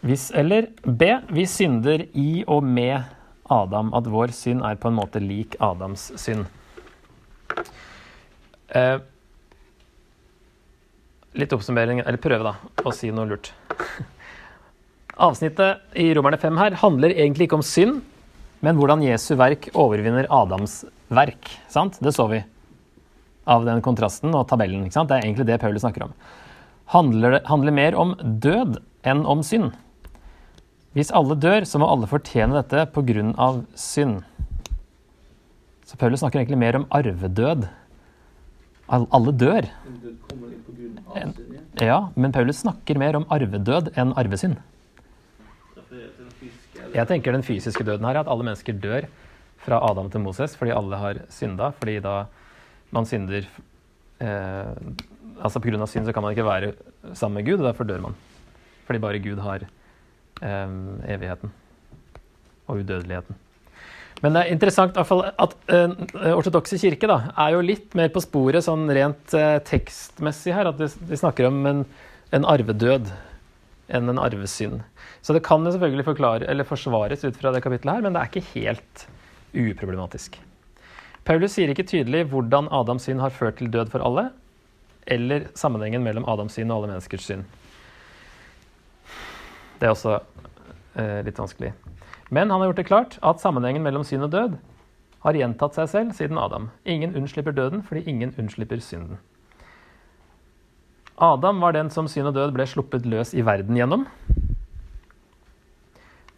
Hvis 0.00 0.30
eller 0.34 0.66
B. 0.84 1.12
Vi 1.28 1.46
synder 1.46 2.06
i 2.16 2.44
og 2.48 2.64
med 2.64 3.04
Adam. 3.50 3.92
At 3.94 4.08
vår 4.08 4.32
synd 4.32 4.64
er 4.64 4.76
på 4.76 4.88
en 4.88 4.96
måte 4.96 5.20
lik 5.20 5.56
Adams 5.60 6.12
synd. 6.16 6.46
Eh, 8.72 8.98
litt 11.36 11.52
oppsummering, 11.52 12.02
eller 12.04 12.20
prøve, 12.20 12.44
da, 12.44 12.84
å 12.84 12.92
si 12.96 13.10
noe 13.12 13.28
lurt. 13.28 13.52
Avsnittet 15.22 15.98
i 16.00 16.08
Romerne 16.16 16.40
5 16.40 16.60
her 16.60 16.78
handler 16.80 17.14
egentlig 17.14 17.48
ikke 17.48 17.60
om 17.60 17.66
synd, 17.66 18.00
men 18.64 18.78
hvordan 18.78 19.04
Jesu 19.04 19.34
verk 19.36 19.68
overvinner 19.76 20.28
Adams 20.32 20.82
verk. 21.12 21.50
Sant? 21.72 21.98
Det 22.00 22.14
så 22.16 22.28
vi 22.30 22.40
av 23.50 23.66
den 23.66 23.82
kontrasten 23.82 24.32
og 24.38 24.46
tabellen. 24.50 24.86
Det 24.88 25.02
er 25.02 25.24
egentlig 25.24 25.48
det 25.48 25.60
Paulus 25.60 25.82
snakker 25.82 26.06
om. 26.06 26.16
Handler, 26.92 27.38
det 27.38 27.42
handler 27.48 27.74
mer 27.74 27.96
om 27.98 28.14
død 28.20 28.78
enn 29.08 29.24
om 29.26 29.42
synd. 29.46 29.72
Hvis 30.92 31.12
alle 31.16 31.36
dør, 31.40 31.64
så 31.66 31.80
må 31.80 31.88
alle 31.88 32.08
fortjene 32.08 32.58
dette 32.60 32.84
pga. 32.92 33.64
synd. 33.74 34.22
Så 35.88 35.96
Paulus 35.96 36.20
snakker 36.20 36.40
egentlig 36.40 36.60
mer 36.60 36.76
om 36.76 36.86
arvedød. 36.90 37.68
Alle 38.92 39.32
dør. 39.32 39.68
Ja, 41.80 41.98
men 42.14 42.32
Paulus 42.34 42.60
snakker 42.60 42.98
mer 43.00 43.16
om 43.16 43.24
arvedød 43.32 43.92
enn 43.96 44.12
arvesynd. 44.20 44.58
Jeg 46.92 47.08
tenker 47.08 47.32
den 47.32 47.44
fysiske 47.46 47.84
døden 47.88 48.04
her 48.04 48.18
er 48.18 48.24
at 48.26 48.28
alle 48.28 48.44
mennesker 48.44 48.76
dør 48.76 49.06
fra 49.64 49.78
Adam 49.88 50.10
til 50.12 50.20
Moses 50.20 50.56
fordi 50.58 50.74
alle 50.76 50.98
har 51.00 51.22
synda. 51.32 51.70
Fordi 51.78 51.98
da 52.04 52.26
man 52.92 53.08
synder 53.08 53.48
eh, 54.20 54.74
Altså 55.42 55.58
pga. 55.58 55.86
synd 55.86 56.06
så 56.06 56.12
kan 56.12 56.22
man 56.22 56.36
ikke 56.36 56.44
være 56.44 56.72
sammen 57.14 57.40
med 57.40 57.50
Gud, 57.50 57.64
og 57.64 57.66
derfor 57.66 57.84
dør 57.84 58.00
man. 58.00 58.14
Fordi 58.86 58.98
bare 58.98 59.18
Gud 59.18 59.40
har 59.42 59.64
eh, 60.42 61.14
evigheten 61.14 61.50
og 62.68 62.76
udødeligheten. 62.76 63.34
Men 64.22 64.36
det 64.36 64.42
er 64.42 64.54
interessant 64.54 64.98
at 64.98 65.10
uh, 65.10 65.94
ortodokse 66.36 66.78
kirke 66.78 67.08
da, 67.10 67.32
er 67.42 67.56
jo 67.56 67.64
litt 67.66 67.96
mer 67.98 68.12
på 68.14 68.22
sporet 68.22 68.62
sånn 68.62 68.86
rent 68.94 69.34
uh, 69.34 69.58
tekstmessig 69.66 70.54
her. 70.54 70.70
At 70.70 70.78
de, 70.78 70.86
de 71.10 71.18
snakker 71.18 71.48
om 71.48 71.58
en, 71.66 71.82
en, 72.30 72.46
arvedød 72.46 73.10
enn 73.92 74.12
en 74.12 74.22
arvesynd. 74.22 74.84
Så 75.26 75.34
det 75.34 75.42
kan 75.46 75.66
jo 75.66 75.74
selvfølgelig 75.74 76.06
forklare, 76.06 76.46
eller 76.50 76.66
forsvares 76.66 77.26
ut 77.26 77.38
fra 77.38 77.50
det 77.54 77.64
kapittelet 77.66 77.98
her, 77.98 78.06
men 78.06 78.14
det 78.14 78.22
er 78.22 78.30
ikke 78.30 78.52
helt 78.54 79.06
uproblematisk. 79.52 80.38
Paulus 81.26 81.54
sier 81.54 81.70
ikke 81.70 81.86
tydelig 81.86 82.24
hvordan 82.30 82.70
Adams 82.74 83.06
synd 83.06 83.22
har 83.22 83.34
ført 83.34 83.58
til 83.58 83.70
død 83.74 83.90
for 83.92 84.06
alle, 84.06 84.30
eller 85.10 85.50
sammenhengen 85.58 86.02
mellom 86.06 86.26
Adams 86.30 86.54
synd 86.58 86.70
og 86.70 86.80
alle 86.80 86.94
menneskers 86.94 87.26
synd. 87.26 87.44
Det 89.82 89.90
er 89.90 89.94
også 89.96 90.20
uh, 90.22 91.20
litt 91.26 91.38
vanskelig. 91.42 91.74
Men 92.32 92.50
han 92.50 92.62
har 92.62 92.70
gjort 92.70 92.80
det 92.80 92.88
klart 92.88 93.18
at 93.20 93.42
sammenhengen 93.42 93.84
mellom 93.84 94.06
synd 94.08 94.24
og 94.24 94.32
død 94.32 94.54
har 95.22 95.36
gjentatt 95.36 95.76
seg 95.76 95.90
selv 95.92 96.14
siden 96.16 96.40
Adam. 96.40 96.70
Ingen 96.88 97.12
unnslipper 97.18 97.52
døden 97.52 97.84
fordi 97.84 98.06
ingen 98.08 98.32
unnslipper 98.40 98.80
synden. 98.80 99.20
Adam 101.20 101.60
var 101.60 101.76
den 101.76 101.92
som 101.92 102.08
synd 102.08 102.32
og 102.32 102.38
død 102.38 102.54
ble 102.56 102.66
sluppet 102.66 103.04
løs 103.06 103.34
i 103.36 103.44
verden 103.44 103.76
gjennom. 103.76 104.06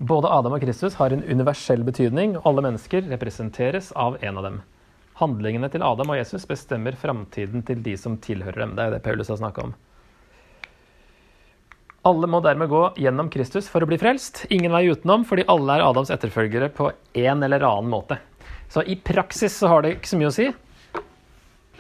Både 0.03 0.29
Adam 0.35 0.59
og 0.59 0.67
Kristus 0.67 0.99
har 0.99 1.15
en 1.15 1.23
universell 1.23 1.87
betydning, 1.87 2.35
alle 2.43 2.67
mennesker 2.67 3.07
representeres 3.15 3.93
av 3.95 4.19
en 4.21 4.41
av 4.41 4.49
dem. 4.49 4.61
Handlingene 5.23 5.71
til 5.71 5.87
Adam 5.87 6.11
og 6.11 6.19
Jesus 6.19 6.45
bestemmer 6.51 6.99
framtiden 6.99 7.63
til 7.63 7.87
de 7.87 7.95
som 7.97 8.19
tilhører 8.19 8.65
dem. 8.65 8.75
Det 8.75 8.85
er 8.85 8.97
det 8.97 9.05
Paulus 9.07 9.31
har 9.31 9.39
snakka 9.39 9.71
om. 9.71 9.77
Alle 12.05 12.29
må 12.29 12.41
dermed 12.45 12.69
gå 12.69 12.83
gjennom 13.01 13.31
Kristus 13.33 13.71
for 13.73 13.85
å 13.85 13.89
bli 13.89 13.97
frelst. 14.01 14.45
Ingen 14.53 14.75
vei 14.75 14.85
utenom, 14.93 15.25
fordi 15.25 15.47
alle 15.49 15.79
er 15.79 15.87
Adams 15.87 16.13
etterfølgere 16.13 16.69
på 16.75 16.91
en 17.17 17.47
eller 17.47 17.65
annen 17.65 17.89
måte. 17.93 18.19
Så 18.69 18.85
i 18.85 18.99
praksis 19.01 19.57
så 19.57 19.71
har 19.73 19.85
det 19.85 19.95
ikke 19.97 20.11
så 20.13 20.21
mye 20.21 20.29
å 20.29 20.35
si. 20.35 20.51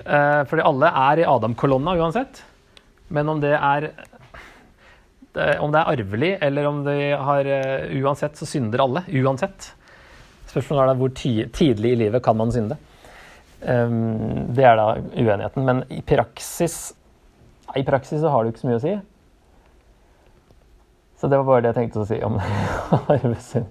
Eh, 0.04 0.40
fordi 0.48 0.64
alle 0.64 0.90
er 1.04 1.20
i 1.20 1.28
Adam-kolonna 1.28 1.96
uansett. 2.00 2.40
Men 3.12 3.28
om 3.28 3.42
det 3.44 3.52
er 3.58 3.90
om 5.34 5.72
det 5.74 5.80
er 5.80 5.88
arvelig, 5.90 6.28
eller 6.46 6.66
om 6.68 6.84
de 6.86 6.96
har 7.18 7.48
eh, 7.50 7.94
Uansett 7.98 8.38
så 8.38 8.46
synder 8.46 8.84
alle. 8.84 9.02
Uansett. 9.10 9.72
Spørsmålet 10.46 10.84
er 10.84 10.90
da 10.92 10.98
hvor 11.00 11.14
tidlig 11.58 11.90
i 11.90 12.02
livet 12.04 12.22
kan 12.22 12.38
man 12.38 12.52
synde. 12.54 12.76
Ehm, 13.66 14.52
det 14.54 14.66
er 14.68 14.78
da 14.78 14.92
uenigheten. 14.94 15.64
Men 15.66 15.82
i 15.90 16.00
praksis, 16.06 16.94
i 17.74 17.82
praksis 17.86 18.22
så 18.22 18.30
har 18.30 18.44
det 18.44 18.54
ikke 18.54 18.62
så 18.62 18.70
mye 18.70 18.78
å 18.78 18.84
si. 18.84 18.94
Så 21.20 21.30
det 21.30 21.38
var 21.38 21.46
bare 21.46 21.62
det 21.62 21.70
jeg 21.70 21.78
tenkte 21.78 22.02
å 22.02 22.08
si 22.08 22.18
om 22.26 22.40
arvesynd. 23.14 23.70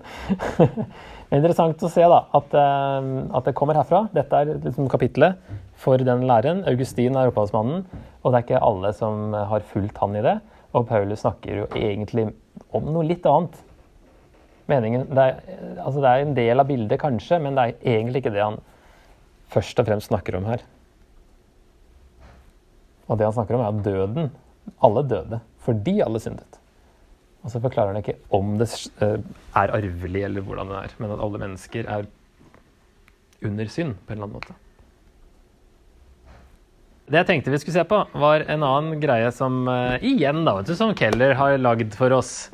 Interessant 1.33 1.81
å 1.83 1.89
se 1.91 2.05
da, 2.05 2.19
at, 2.38 2.55
eh, 2.55 3.09
at, 3.33 3.45
det 3.47 3.55
kommer 3.57 3.77
herfra. 3.77 4.05
Dette 4.13 4.39
er 4.39 4.53
liksom 4.63 4.88
kapittelet 4.91 5.41
for 5.83 6.01
den 6.01 6.27
læreren. 6.29 6.63
Augustin 6.69 7.17
er 7.19 7.31
opphavsmannen, 7.31 7.83
og 8.21 8.31
det 8.31 8.39
er 8.39 8.45
ikke 8.47 8.63
alle 8.63 8.93
som 8.95 9.33
har 9.33 9.65
fulgt 9.73 10.00
han 10.03 10.17
i 10.19 10.23
det. 10.25 10.38
Og 10.73 10.88
Paulus 10.89 11.23
snakker 11.25 11.63
jo 11.63 11.69
egentlig 11.77 12.29
om 12.73 12.88
noe 12.93 13.05
litt 13.05 13.25
annet. 13.29 13.57
Meningen, 14.71 15.09
det, 15.12 15.25
er, 15.25 15.57
altså 15.83 16.00
det 16.00 16.12
er 16.12 16.23
en 16.23 16.38
del 16.38 16.63
av 16.63 16.69
bildet, 16.69 17.01
kanskje, 17.01 17.41
men 17.43 17.57
det 17.57 17.65
er 17.65 17.97
egentlig 17.97 18.23
ikke 18.23 18.33
det 18.33 18.45
han 18.45 18.62
først 19.53 19.81
og 19.81 19.89
fremst 19.89 20.09
snakker 20.09 20.39
om 20.39 20.47
her. 20.47 20.63
Og 23.09 23.19
det 23.19 23.27
han 23.27 23.35
snakker 23.35 23.59
om, 23.59 23.65
er 23.67 23.85
døden. 23.85 24.31
Alle 24.85 25.03
døde 25.05 25.43
fordi 25.63 25.97
alle 26.03 26.19
syndet. 26.19 26.62
Og 27.43 27.51
så 27.51 27.59
forklarer 27.63 27.91
han 27.91 28.00
ikke 28.00 28.19
om 28.33 28.55
det 28.59 28.69
eh, 29.03 29.17
er 29.59 29.73
arvelig, 29.75 30.25
eller 30.29 30.45
hvordan 30.45 30.71
det 30.71 30.77
er, 30.79 30.93
men 31.03 31.12
at 31.12 31.23
alle 31.25 31.41
mennesker 31.41 31.89
er 31.91 32.05
under 33.43 33.71
synd 33.71 33.97
på 34.05 34.13
en 34.13 34.17
eller 34.17 34.29
annen 34.29 34.38
måte. 34.39 34.55
Det 37.03 37.19
jeg 37.19 37.27
tenkte 37.27 37.51
vi 37.51 37.59
skulle 37.59 37.75
se 37.75 37.83
på, 37.88 38.00
var 38.15 38.45
en 38.47 38.63
annen 38.63 39.01
greie 39.01 39.27
som 39.35 39.65
uh, 39.67 40.00
igjen 40.00 40.45
da, 40.47 40.55
vet 40.55 40.69
du, 40.71 40.75
som 40.79 40.93
Keller 40.95 41.35
har 41.35 41.57
lagd 41.59 41.91
for 42.00 42.15
oss. 42.15 42.47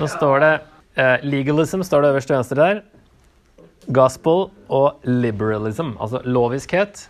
Nå 0.00 0.08
står 0.10 0.42
det 0.42 0.52
uh, 0.98 1.22
Legalism 1.22 1.84
står 1.86 2.02
det 2.02 2.10
øverst 2.10 2.30
til 2.32 2.40
venstre 2.40 2.58
der. 2.58 2.82
Gospel 3.94 4.48
og 4.66 5.06
liberalism, 5.06 5.94
altså 6.02 6.24
loviskhet, 6.26 7.04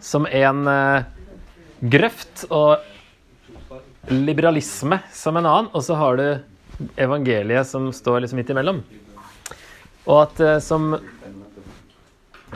som 0.00 0.24
en 0.32 0.64
uh, 0.64 1.04
grøft 1.84 2.46
og 2.48 2.80
liberalisme 4.10 5.00
som 5.12 5.36
en 5.36 5.46
annen, 5.46 5.70
og 5.72 5.84
så 5.84 5.96
har 5.98 6.18
du 6.18 6.88
evangeliet 7.00 7.66
som 7.66 7.90
står 7.92 8.22
liksom 8.24 8.40
midt 8.40 8.52
imellom. 8.54 8.82
Og 10.08 10.18
at 10.22 10.40
eh, 10.40 10.58
som 10.64 10.94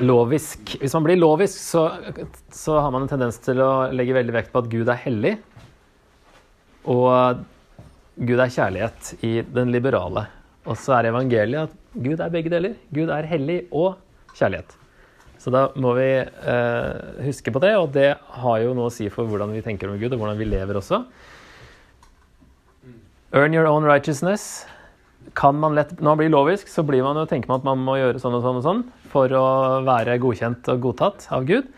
lovisk 0.01 0.79
Hvis 0.81 0.95
man 0.97 1.05
blir 1.05 1.19
lovisk, 1.19 1.59
så, 1.61 1.83
så 2.49 2.79
har 2.81 2.93
man 2.95 3.05
en 3.05 3.11
tendens 3.11 3.37
til 3.45 3.61
å 3.61 3.91
legge 3.93 4.15
veldig 4.17 4.33
vekt 4.39 4.53
på 4.55 4.63
at 4.63 4.71
Gud 4.73 4.89
er 4.89 5.03
hellig. 5.03 5.35
Og 6.89 7.43
Gud 8.17 8.41
er 8.41 8.55
kjærlighet 8.55 9.11
i 9.21 9.35
den 9.45 9.69
liberale. 9.75 10.25
Og 10.65 10.79
så 10.81 10.97
er 10.97 11.11
evangeliet 11.11 11.69
at 11.69 11.77
Gud 11.93 12.23
er 12.25 12.33
begge 12.33 12.53
deler. 12.55 12.79
Gud 12.95 13.13
er 13.13 13.29
hellig 13.29 13.67
og 13.69 13.99
kjærlighet. 14.39 14.73
Så 15.43 15.51
da 15.53 15.67
må 15.77 15.93
vi 15.99 16.09
eh, 16.23 17.23
huske 17.27 17.53
på 17.53 17.61
det, 17.61 17.75
og 17.77 17.91
det 17.93 18.15
har 18.15 18.59
jo 18.63 18.75
noe 18.79 18.89
å 18.89 18.95
si 18.95 19.09
for 19.11 19.27
hvordan 19.29 19.53
vi 19.53 19.63
tenker 19.65 19.91
om 19.91 19.99
Gud, 20.01 20.15
og 20.15 20.23
hvordan 20.23 20.39
vi 20.39 20.47
lever 20.47 20.79
også. 20.79 21.03
Earn 23.33 23.55
your 23.55 23.67
own 23.67 23.85
righteousness. 23.85 24.67
Kan 25.35 25.57
man 25.57 25.75
lett, 25.75 25.95
Når 25.97 26.11
man 26.11 26.19
blir 26.21 26.33
lovisk, 26.33 26.69
så 26.69 26.83
blir 26.85 27.01
man 27.03 27.17
jo, 27.17 27.25
tenker 27.25 27.49
man 27.49 27.63
at 27.63 27.65
man 27.65 27.81
må 27.81 27.95
gjøre 27.97 28.21
sånn 28.21 28.35
og 28.37 28.43
sånn 28.45 28.59
og 28.61 28.67
sånn 28.67 28.83
for 29.09 29.33
å 29.33 29.45
være 29.87 30.19
godkjent 30.21 30.69
og 30.69 30.83
godtatt 30.85 31.25
av 31.33 31.47
Gud. 31.49 31.71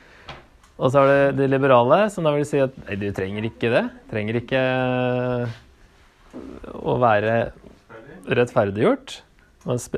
Og 0.75 0.91
så 0.91 1.05
er 1.05 1.13
det 1.13 1.37
det 1.39 1.53
liberale, 1.53 2.09
som 2.11 2.27
da 2.27 2.33
vil 2.35 2.47
si 2.49 2.59
at 2.59 2.75
nei, 2.89 2.97
du 2.99 3.07
trenger 3.15 3.47
ikke 3.47 3.71
det. 3.71 3.85
Trenger 4.11 4.41
ikke 4.41 4.63
å 6.83 6.97
være 6.99 7.37
rettferdiggjort. 8.35 9.21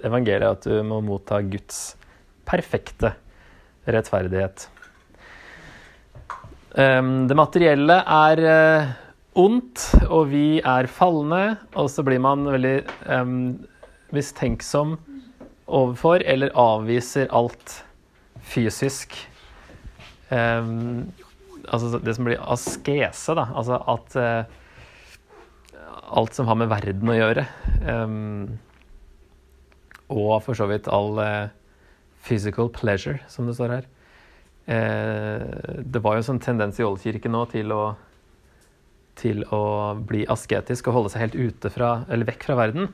Evangeliet 0.04 0.44
er 0.44 0.50
at 0.50 0.68
du 0.68 0.76
må 0.84 1.00
motta 1.06 1.40
Guds 1.40 1.94
perfekte 2.46 3.14
rettferdighet. 3.88 4.68
Det 6.76 7.40
materielle 7.40 8.02
er 8.04 8.46
eh, 8.52 8.94
ondt, 9.36 9.82
og 10.08 10.30
vi 10.32 10.58
er 10.60 10.88
falne. 10.90 11.58
Og 11.76 11.90
så 11.92 12.04
blir 12.06 12.22
man 12.22 12.46
veldig 12.48 12.76
mistenksom 14.14 14.96
overfor 15.66 16.22
eller 16.26 16.54
avviser 16.54 17.30
alt 17.34 17.82
fysisk. 18.46 19.16
altså 20.30 21.98
det 21.98 22.14
som 22.14 22.28
blir 22.28 22.42
askese, 22.42 23.34
da. 23.34 23.48
Altså 23.54 23.80
at 23.94 24.16
uh, 24.16 24.44
alt 26.16 26.34
som 26.34 26.46
har 26.46 26.58
med 26.58 26.70
verden 26.70 27.10
å 27.10 27.18
gjøre. 27.18 27.46
og 30.08 30.42
for 30.42 30.54
så 30.54 30.66
vidt 30.70 30.88
all 30.88 31.18
uh, 31.18 31.48
physical 32.22 32.70
pleasure, 32.70 33.18
som 33.28 33.46
det 33.46 33.56
står 33.58 33.74
her. 33.74 33.86
Uh, 34.66 35.82
det 35.82 36.02
var 36.02 36.14
jo 36.14 36.22
en 36.22 36.30
sånn 36.30 36.42
tendens 36.42 36.78
i 36.80 36.86
oldkirken 36.86 37.34
nå 37.34 37.44
til 37.50 37.74
å, 37.74 37.96
til 39.16 39.44
å 39.54 39.94
bli 40.08 40.24
asketisk 40.30 40.90
og 40.90 40.98
holde 40.98 41.12
seg 41.12 41.26
helt 41.26 41.38
ute 41.38 41.72
fra, 41.72 41.92
eller 42.12 42.28
vekk 42.28 42.46
fra 42.48 42.58
verden. 42.58 42.90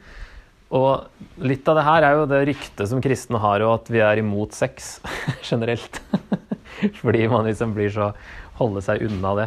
Og 0.73 1.43
litt 1.45 1.67
av 1.69 1.77
det 1.77 1.85
her 1.85 2.07
er 2.07 2.17
jo 2.17 2.29
det 2.31 2.45
ryktet 2.49 2.89
som 2.89 3.03
kristne 3.05 3.41
har, 3.43 3.65
og 3.65 3.75
at 3.81 3.91
vi 3.93 4.01
er 4.05 4.23
imot 4.23 4.57
sex 4.57 4.95
generelt. 5.51 6.01
Fordi 7.03 7.27
man 7.31 7.49
liksom 7.49 7.77
blir 7.77 7.93
så 7.93 8.13
Holde 8.53 8.83
seg 8.85 9.01
unna 9.07 9.31
det. 9.35 9.45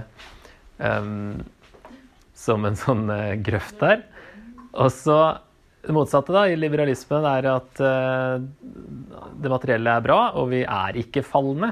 Um, 0.81 1.43
som 2.35 2.65
en 2.67 2.75
sånn 2.75 3.05
uh, 3.07 3.37
grøft 3.37 3.77
der. 3.79 4.01
Og 4.73 4.89
så 4.91 5.17
det 5.85 5.93
motsatte 5.93 6.33
da, 6.33 6.47
i 6.49 6.57
liberalismen 6.57 7.27
er 7.29 7.47
at 7.51 7.81
uh, 7.85 8.41
det 8.41 9.51
materielle 9.53 9.93
er 9.93 10.03
bra, 10.03 10.19
og 10.41 10.49
vi 10.51 10.63
er 10.65 10.97
ikke 10.99 11.23
falne. 11.23 11.69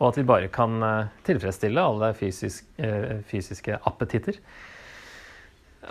Og 0.00 0.10
at 0.10 0.18
vi 0.20 0.26
bare 0.28 0.50
kan 0.52 0.80
uh, 0.80 1.10
tilfredsstille 1.26 1.84
alle 1.84 2.12
fysisk, 2.16 2.66
uh, 2.80 3.20
fysiske 3.28 3.78
appetitter. 3.86 4.40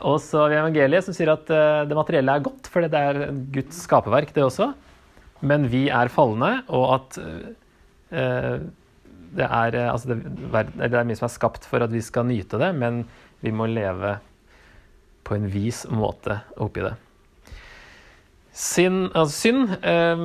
Og 0.06 0.20
så 0.22 0.44
har 0.44 0.52
vi 0.52 0.60
evangeliet 0.60 1.06
som 1.06 1.16
sier 1.18 1.32
at 1.34 1.48
det 1.90 1.96
materielle 1.98 2.36
er 2.38 2.44
godt, 2.46 2.68
for 2.70 2.86
det 2.86 2.94
er 2.94 3.32
Guds 3.56 3.80
skaperverk, 3.88 4.30
det 4.36 4.44
også. 4.46 4.68
Men 5.42 5.66
vi 5.72 5.88
er 5.90 6.12
falne, 6.14 6.52
og 6.70 6.86
at 6.94 7.18
det 8.10 9.48
er, 9.48 9.78
altså 9.90 10.12
det, 10.14 10.20
det 10.78 10.94
er 10.94 11.10
mye 11.10 11.18
som 11.18 11.26
er 11.26 11.34
skapt 11.34 11.66
for 11.68 11.82
at 11.82 11.92
vi 11.94 12.04
skal 12.06 12.30
nyte 12.30 12.62
det, 12.62 12.70
men 12.78 13.02
vi 13.42 13.52
må 13.52 13.66
leve 13.70 14.20
på 15.30 15.38
en 15.38 15.50
vis 15.52 15.84
måte 15.94 16.40
oppi 16.58 16.84
det. 16.86 16.96
Sin, 18.60 19.06
altså 19.14 19.36
synd 19.36 19.76
eh, 19.86 20.24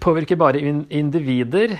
påvirker 0.00 0.38
bare 0.40 0.60
individer. 0.60 1.76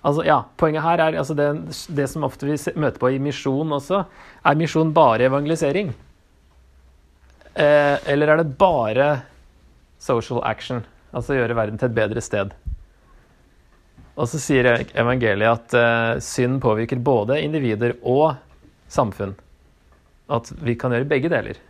Altså, 0.00 0.24
ja, 0.24 0.38
Poenget 0.56 0.84
her 0.84 1.02
er 1.04 1.18
altså 1.20 1.36
det, 1.36 1.48
det, 1.92 2.06
som 2.08 2.24
ofte 2.24 2.48
vi 2.48 2.56
møter 2.80 3.00
på 3.00 3.10
i 3.12 3.20
misjon 3.22 3.76
også. 3.76 4.04
Er 4.44 4.58
misjon 4.58 4.94
bare 4.96 5.28
evangelisering? 5.28 5.92
Eh, 7.54 7.96
eller 8.08 8.32
er 8.32 8.40
det 8.40 8.56
bare 8.58 9.10
social 10.00 10.40
action? 10.46 10.84
Altså 11.12 11.36
gjøre 11.36 11.58
verden 11.58 11.78
til 11.78 11.90
et 11.90 11.96
bedre 11.96 12.22
sted? 12.24 12.54
Og 14.20 14.28
så 14.28 14.40
sier 14.40 14.68
evangeliet 14.98 15.50
at 15.50 15.76
eh, 15.76 16.22
synd 16.24 16.60
påvirker 16.62 17.00
både 17.04 17.40
individer 17.44 17.96
og 18.00 18.34
samfunn. 18.90 19.36
At 20.30 20.50
vi 20.62 20.76
kan 20.78 20.94
gjøre 20.94 21.08
begge 21.10 21.30
deler. 21.32 21.60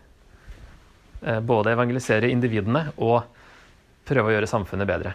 Eh, 1.20 1.40
både 1.40 1.74
evangelisere 1.74 2.30
individene 2.30 2.88
og 2.96 3.24
prøve 4.11 4.31
å 4.31 4.35
gjøre 4.35 4.51
samfunnet 4.51 4.88
bedre. 4.90 5.14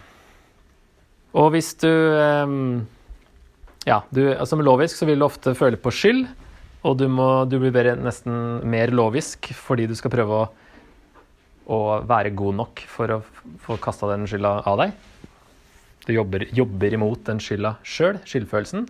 Og 1.36 1.52
hvis 1.56 1.74
du 1.82 1.92
eh, 1.92 2.58
Ja, 3.86 4.02
du, 4.10 4.22
som 4.50 4.64
lovisk 4.66 4.98
så 4.98 5.08
vil 5.10 5.22
du 5.22 5.28
ofte 5.28 5.54
føle 5.58 5.78
på 5.78 5.94
skyld, 5.94 6.26
og 6.86 7.00
du, 7.00 7.08
må, 7.10 7.46
du 7.50 7.58
blir 7.62 7.96
nesten 7.98 8.62
mer 8.70 8.94
lovisk 8.94 9.52
fordi 9.58 9.88
du 9.90 9.96
skal 9.98 10.14
prøve 10.14 10.40
å, 10.40 10.46
å 11.74 11.80
være 12.06 12.34
god 12.38 12.60
nok 12.62 12.84
for 12.90 13.14
å 13.14 13.20
få 13.66 13.78
kasta 13.82 14.10
den 14.14 14.28
skylda 14.30 14.60
av 14.70 14.82
deg. 14.84 14.94
Du 16.06 16.14
jobber, 16.14 16.46
jobber 16.54 16.94
imot 16.94 17.26
den 17.26 17.42
skylda 17.42 17.76
sjøl, 17.86 18.20
skyldfølelsen. 18.30 18.86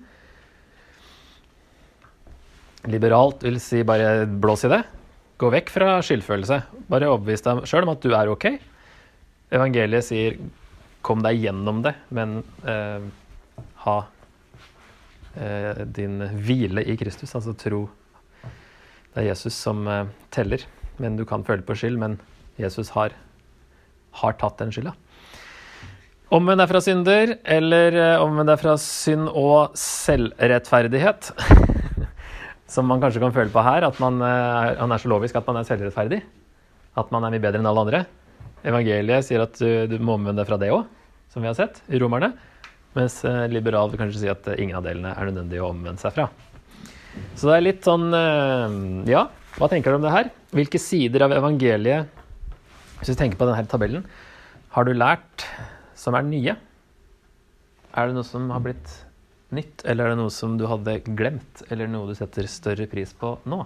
Liberalt 2.91 3.43
vil 3.47 3.57
si 3.63 3.81
bare 3.87 4.27
blås 4.27 4.65
i 4.67 4.71
det. 4.71 4.81
Gå 5.39 5.49
vekk 5.51 5.71
fra 5.71 5.95
skyldfølelse. 6.05 6.59
Bare 6.91 7.09
overbevis 7.11 7.43
deg 7.45 7.63
sjøl 7.67 7.87
om 7.87 7.93
at 7.95 8.03
du 8.03 8.11
er 8.15 8.31
ok. 8.31 8.49
Evangeliet 9.53 10.05
sier 10.05 10.37
'kom 11.01 11.21
deg 11.21 11.37
gjennom 11.43 11.83
det', 11.85 11.95
men 12.09 12.43
eh, 12.65 13.01
ha 13.85 13.97
eh, 15.37 15.85
din 15.85 16.19
hvile 16.19 16.81
i 16.81 16.97
Kristus, 16.97 17.35
altså 17.35 17.53
tro. 17.53 17.89
Det 19.13 19.21
er 19.21 19.29
Jesus 19.29 19.53
som 19.53 19.87
eh, 19.87 20.07
teller, 20.31 20.65
men 20.97 21.15
du 21.15 21.25
kan 21.25 21.43
føle 21.43 21.61
på 21.61 21.75
skyld. 21.77 21.99
Men 22.01 22.19
Jesus 22.57 22.89
har, 22.95 23.13
har 24.11 24.33
tatt 24.33 24.57
den 24.57 24.73
skylda. 24.75 24.95
Omvend 26.33 26.59
deg 26.59 26.71
fra 26.71 26.81
synder, 26.81 27.37
eller 27.45 27.95
eh, 28.01 28.23
omvend 28.23 28.49
deg 28.49 28.59
fra 28.59 28.75
synd 28.81 29.29
og 29.29 29.77
selvrettferdighet. 29.77 31.31
som 32.75 32.87
man 32.89 32.99
kanskje 33.03 33.21
kan 33.21 33.33
føle 33.35 33.53
på 33.53 33.63
her, 33.63 33.85
at 33.85 33.99
man, 34.01 34.17
eh, 34.25 34.75
han 34.81 34.91
er 34.91 35.01
så 35.01 35.11
lovisk 35.11 35.37
at 35.37 35.47
man 35.47 35.61
er 35.61 35.67
selvrettferdig. 35.67 36.23
At 36.97 37.11
man 37.13 37.23
er 37.23 37.35
mye 37.35 37.43
bedre 37.43 37.61
enn 37.61 37.69
alle 37.69 37.85
andre. 37.85 38.05
Evangeliet 38.65 39.27
sier 39.27 39.43
at 39.45 39.57
du, 39.61 39.85
du 39.91 39.95
må 40.01 40.17
omvende 40.17 40.41
deg 40.41 40.49
fra 40.49 40.59
det 40.61 40.71
òg, 40.73 40.89
som 41.31 41.43
vi 41.43 41.49
har 41.49 41.57
sett 41.57 41.81
i 41.87 42.01
Romerne. 42.01 42.31
Mens 42.95 43.19
eh, 43.27 43.45
liberal 43.51 43.91
vil 43.91 44.01
kanskje 44.01 44.23
si 44.23 44.31
at 44.31 44.47
eh, 44.51 44.59
ingen 44.63 44.79
av 44.79 44.85
delene 44.87 45.13
er 45.13 45.29
nødvendig 45.29 45.61
å 45.61 45.69
omvende 45.71 46.01
seg 46.01 46.15
fra. 46.15 46.29
Så 47.39 47.47
det 47.47 47.55
er 47.55 47.63
litt 47.63 47.85
sånn 47.87 48.09
Ja, 49.07 49.21
hva 49.55 49.69
tenker 49.71 49.93
du 49.93 50.01
om 50.01 50.03
det 50.03 50.11
her? 50.11 50.29
Hvilke 50.51 50.79
sider 50.83 51.23
av 51.23 51.31
evangeliet, 51.31 52.09
hvis 52.99 53.13
du 53.13 53.15
tenker 53.15 53.39
på 53.39 53.47
denne 53.47 53.69
tabellen, 53.71 54.03
har 54.75 54.83
du 54.83 54.91
lært 54.91 55.45
som 55.95 56.17
er 56.17 56.25
nye? 56.27 56.57
Er 57.95 58.09
det 58.09 58.17
noe 58.17 58.27
som 58.27 58.49
har 58.51 58.63
blitt 58.65 58.91
nytt, 59.55 59.85
eller 59.87 60.09
er 60.09 60.15
det 60.15 60.19
noe 60.19 60.33
som 60.33 60.57
du 60.59 60.65
hadde 60.67 60.97
glemt, 61.07 61.63
eller 61.71 61.87
noe 61.87 62.09
du 62.09 62.17
setter 62.17 62.49
større 62.51 62.87
pris 62.91 63.13
på 63.15 63.37
nå? 63.47 63.61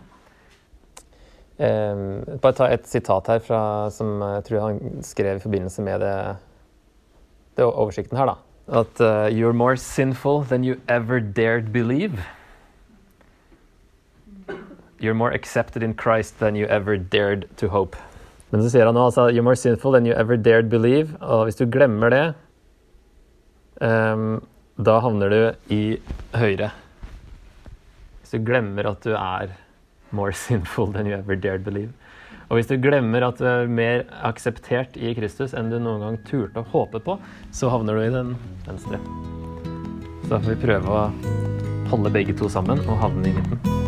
Um, 1.59 2.23
bare 2.39 2.55
ta 2.55 2.69
et 2.71 2.85
sitat 2.87 3.27
her 3.27 3.39
fra, 3.43 3.61
som 3.91 4.21
jeg 4.23 4.43
tror 4.47 4.61
han 4.63 5.01
skrev 5.03 5.35
i 5.35 5.43
forbindelse 5.43 5.83
med 5.83 5.99
det, 5.99 6.15
det 7.59 7.65
oversikten 7.67 8.17
her. 8.17 8.31
da. 8.31 8.35
At 8.79 9.01
uh, 9.01 9.27
you're 9.27 9.53
more 9.53 9.75
sinful 9.75 10.43
than 10.43 10.63
you 10.63 10.79
ever 10.87 11.19
dared 11.19 11.73
believe. 11.73 12.23
You're 15.01 15.13
more 15.13 15.33
accepted 15.33 15.83
in 15.83 15.93
Christ 15.93 16.39
than 16.39 16.55
you 16.55 16.65
ever 16.67 16.97
dared 16.97 17.47
to 17.57 17.67
hope. 17.67 17.97
Men 18.51 18.63
så 18.63 18.69
sier 18.71 18.85
han 18.85 18.95
nå 18.95 19.09
altså 19.09 19.29
you're 19.29 19.43
more 19.45 19.59
sinful 19.59 19.91
than 19.91 20.07
you 20.07 20.15
ever 20.15 20.37
dared 20.37 20.69
believe. 20.69 21.17
Og 21.19 21.43
hvis 21.43 21.59
du 21.59 21.65
glemmer 21.67 22.09
det, 22.09 22.25
um, 23.81 24.39
da 24.79 24.99
havner 25.03 25.29
du 25.29 25.73
i 25.75 25.99
høyre. 26.39 26.71
Hvis 28.21 28.31
du 28.31 28.45
glemmer 28.47 28.87
at 28.87 29.03
du 29.03 29.11
er 29.11 29.57
more 30.11 30.31
sinful 30.33 30.91
than 30.93 31.07
you 31.07 31.15
ever 31.17 31.35
dared 31.35 31.63
believe. 31.63 31.93
Og 32.49 32.57
hvis 32.57 32.69
du 32.69 32.79
glemmer 32.81 33.27
at 33.27 33.37
du 33.37 33.45
er 33.45 33.69
mer 33.69 34.07
akseptert 34.25 34.97
i 34.97 35.13
Kristus 35.17 35.53
enn 35.53 35.69
du 35.69 35.77
noen 35.77 36.01
gang 36.01 36.21
turte 36.25 36.63
å 36.63 36.69
håpe 36.71 37.01
på, 37.05 37.19
så 37.53 37.69
havner 37.69 37.99
du 37.99 38.05
i 38.07 38.13
den 38.13 38.33
venstre. 38.65 39.01
Så 40.25 40.33
da 40.33 40.41
får 40.41 40.55
vi 40.55 40.61
prøve 40.65 40.95
å 40.95 41.03
holde 41.93 42.13
begge 42.13 42.37
to 42.37 42.49
sammen 42.49 42.81
og 42.87 43.03
havne 43.05 43.29
i 43.29 43.37
midten. 43.37 43.78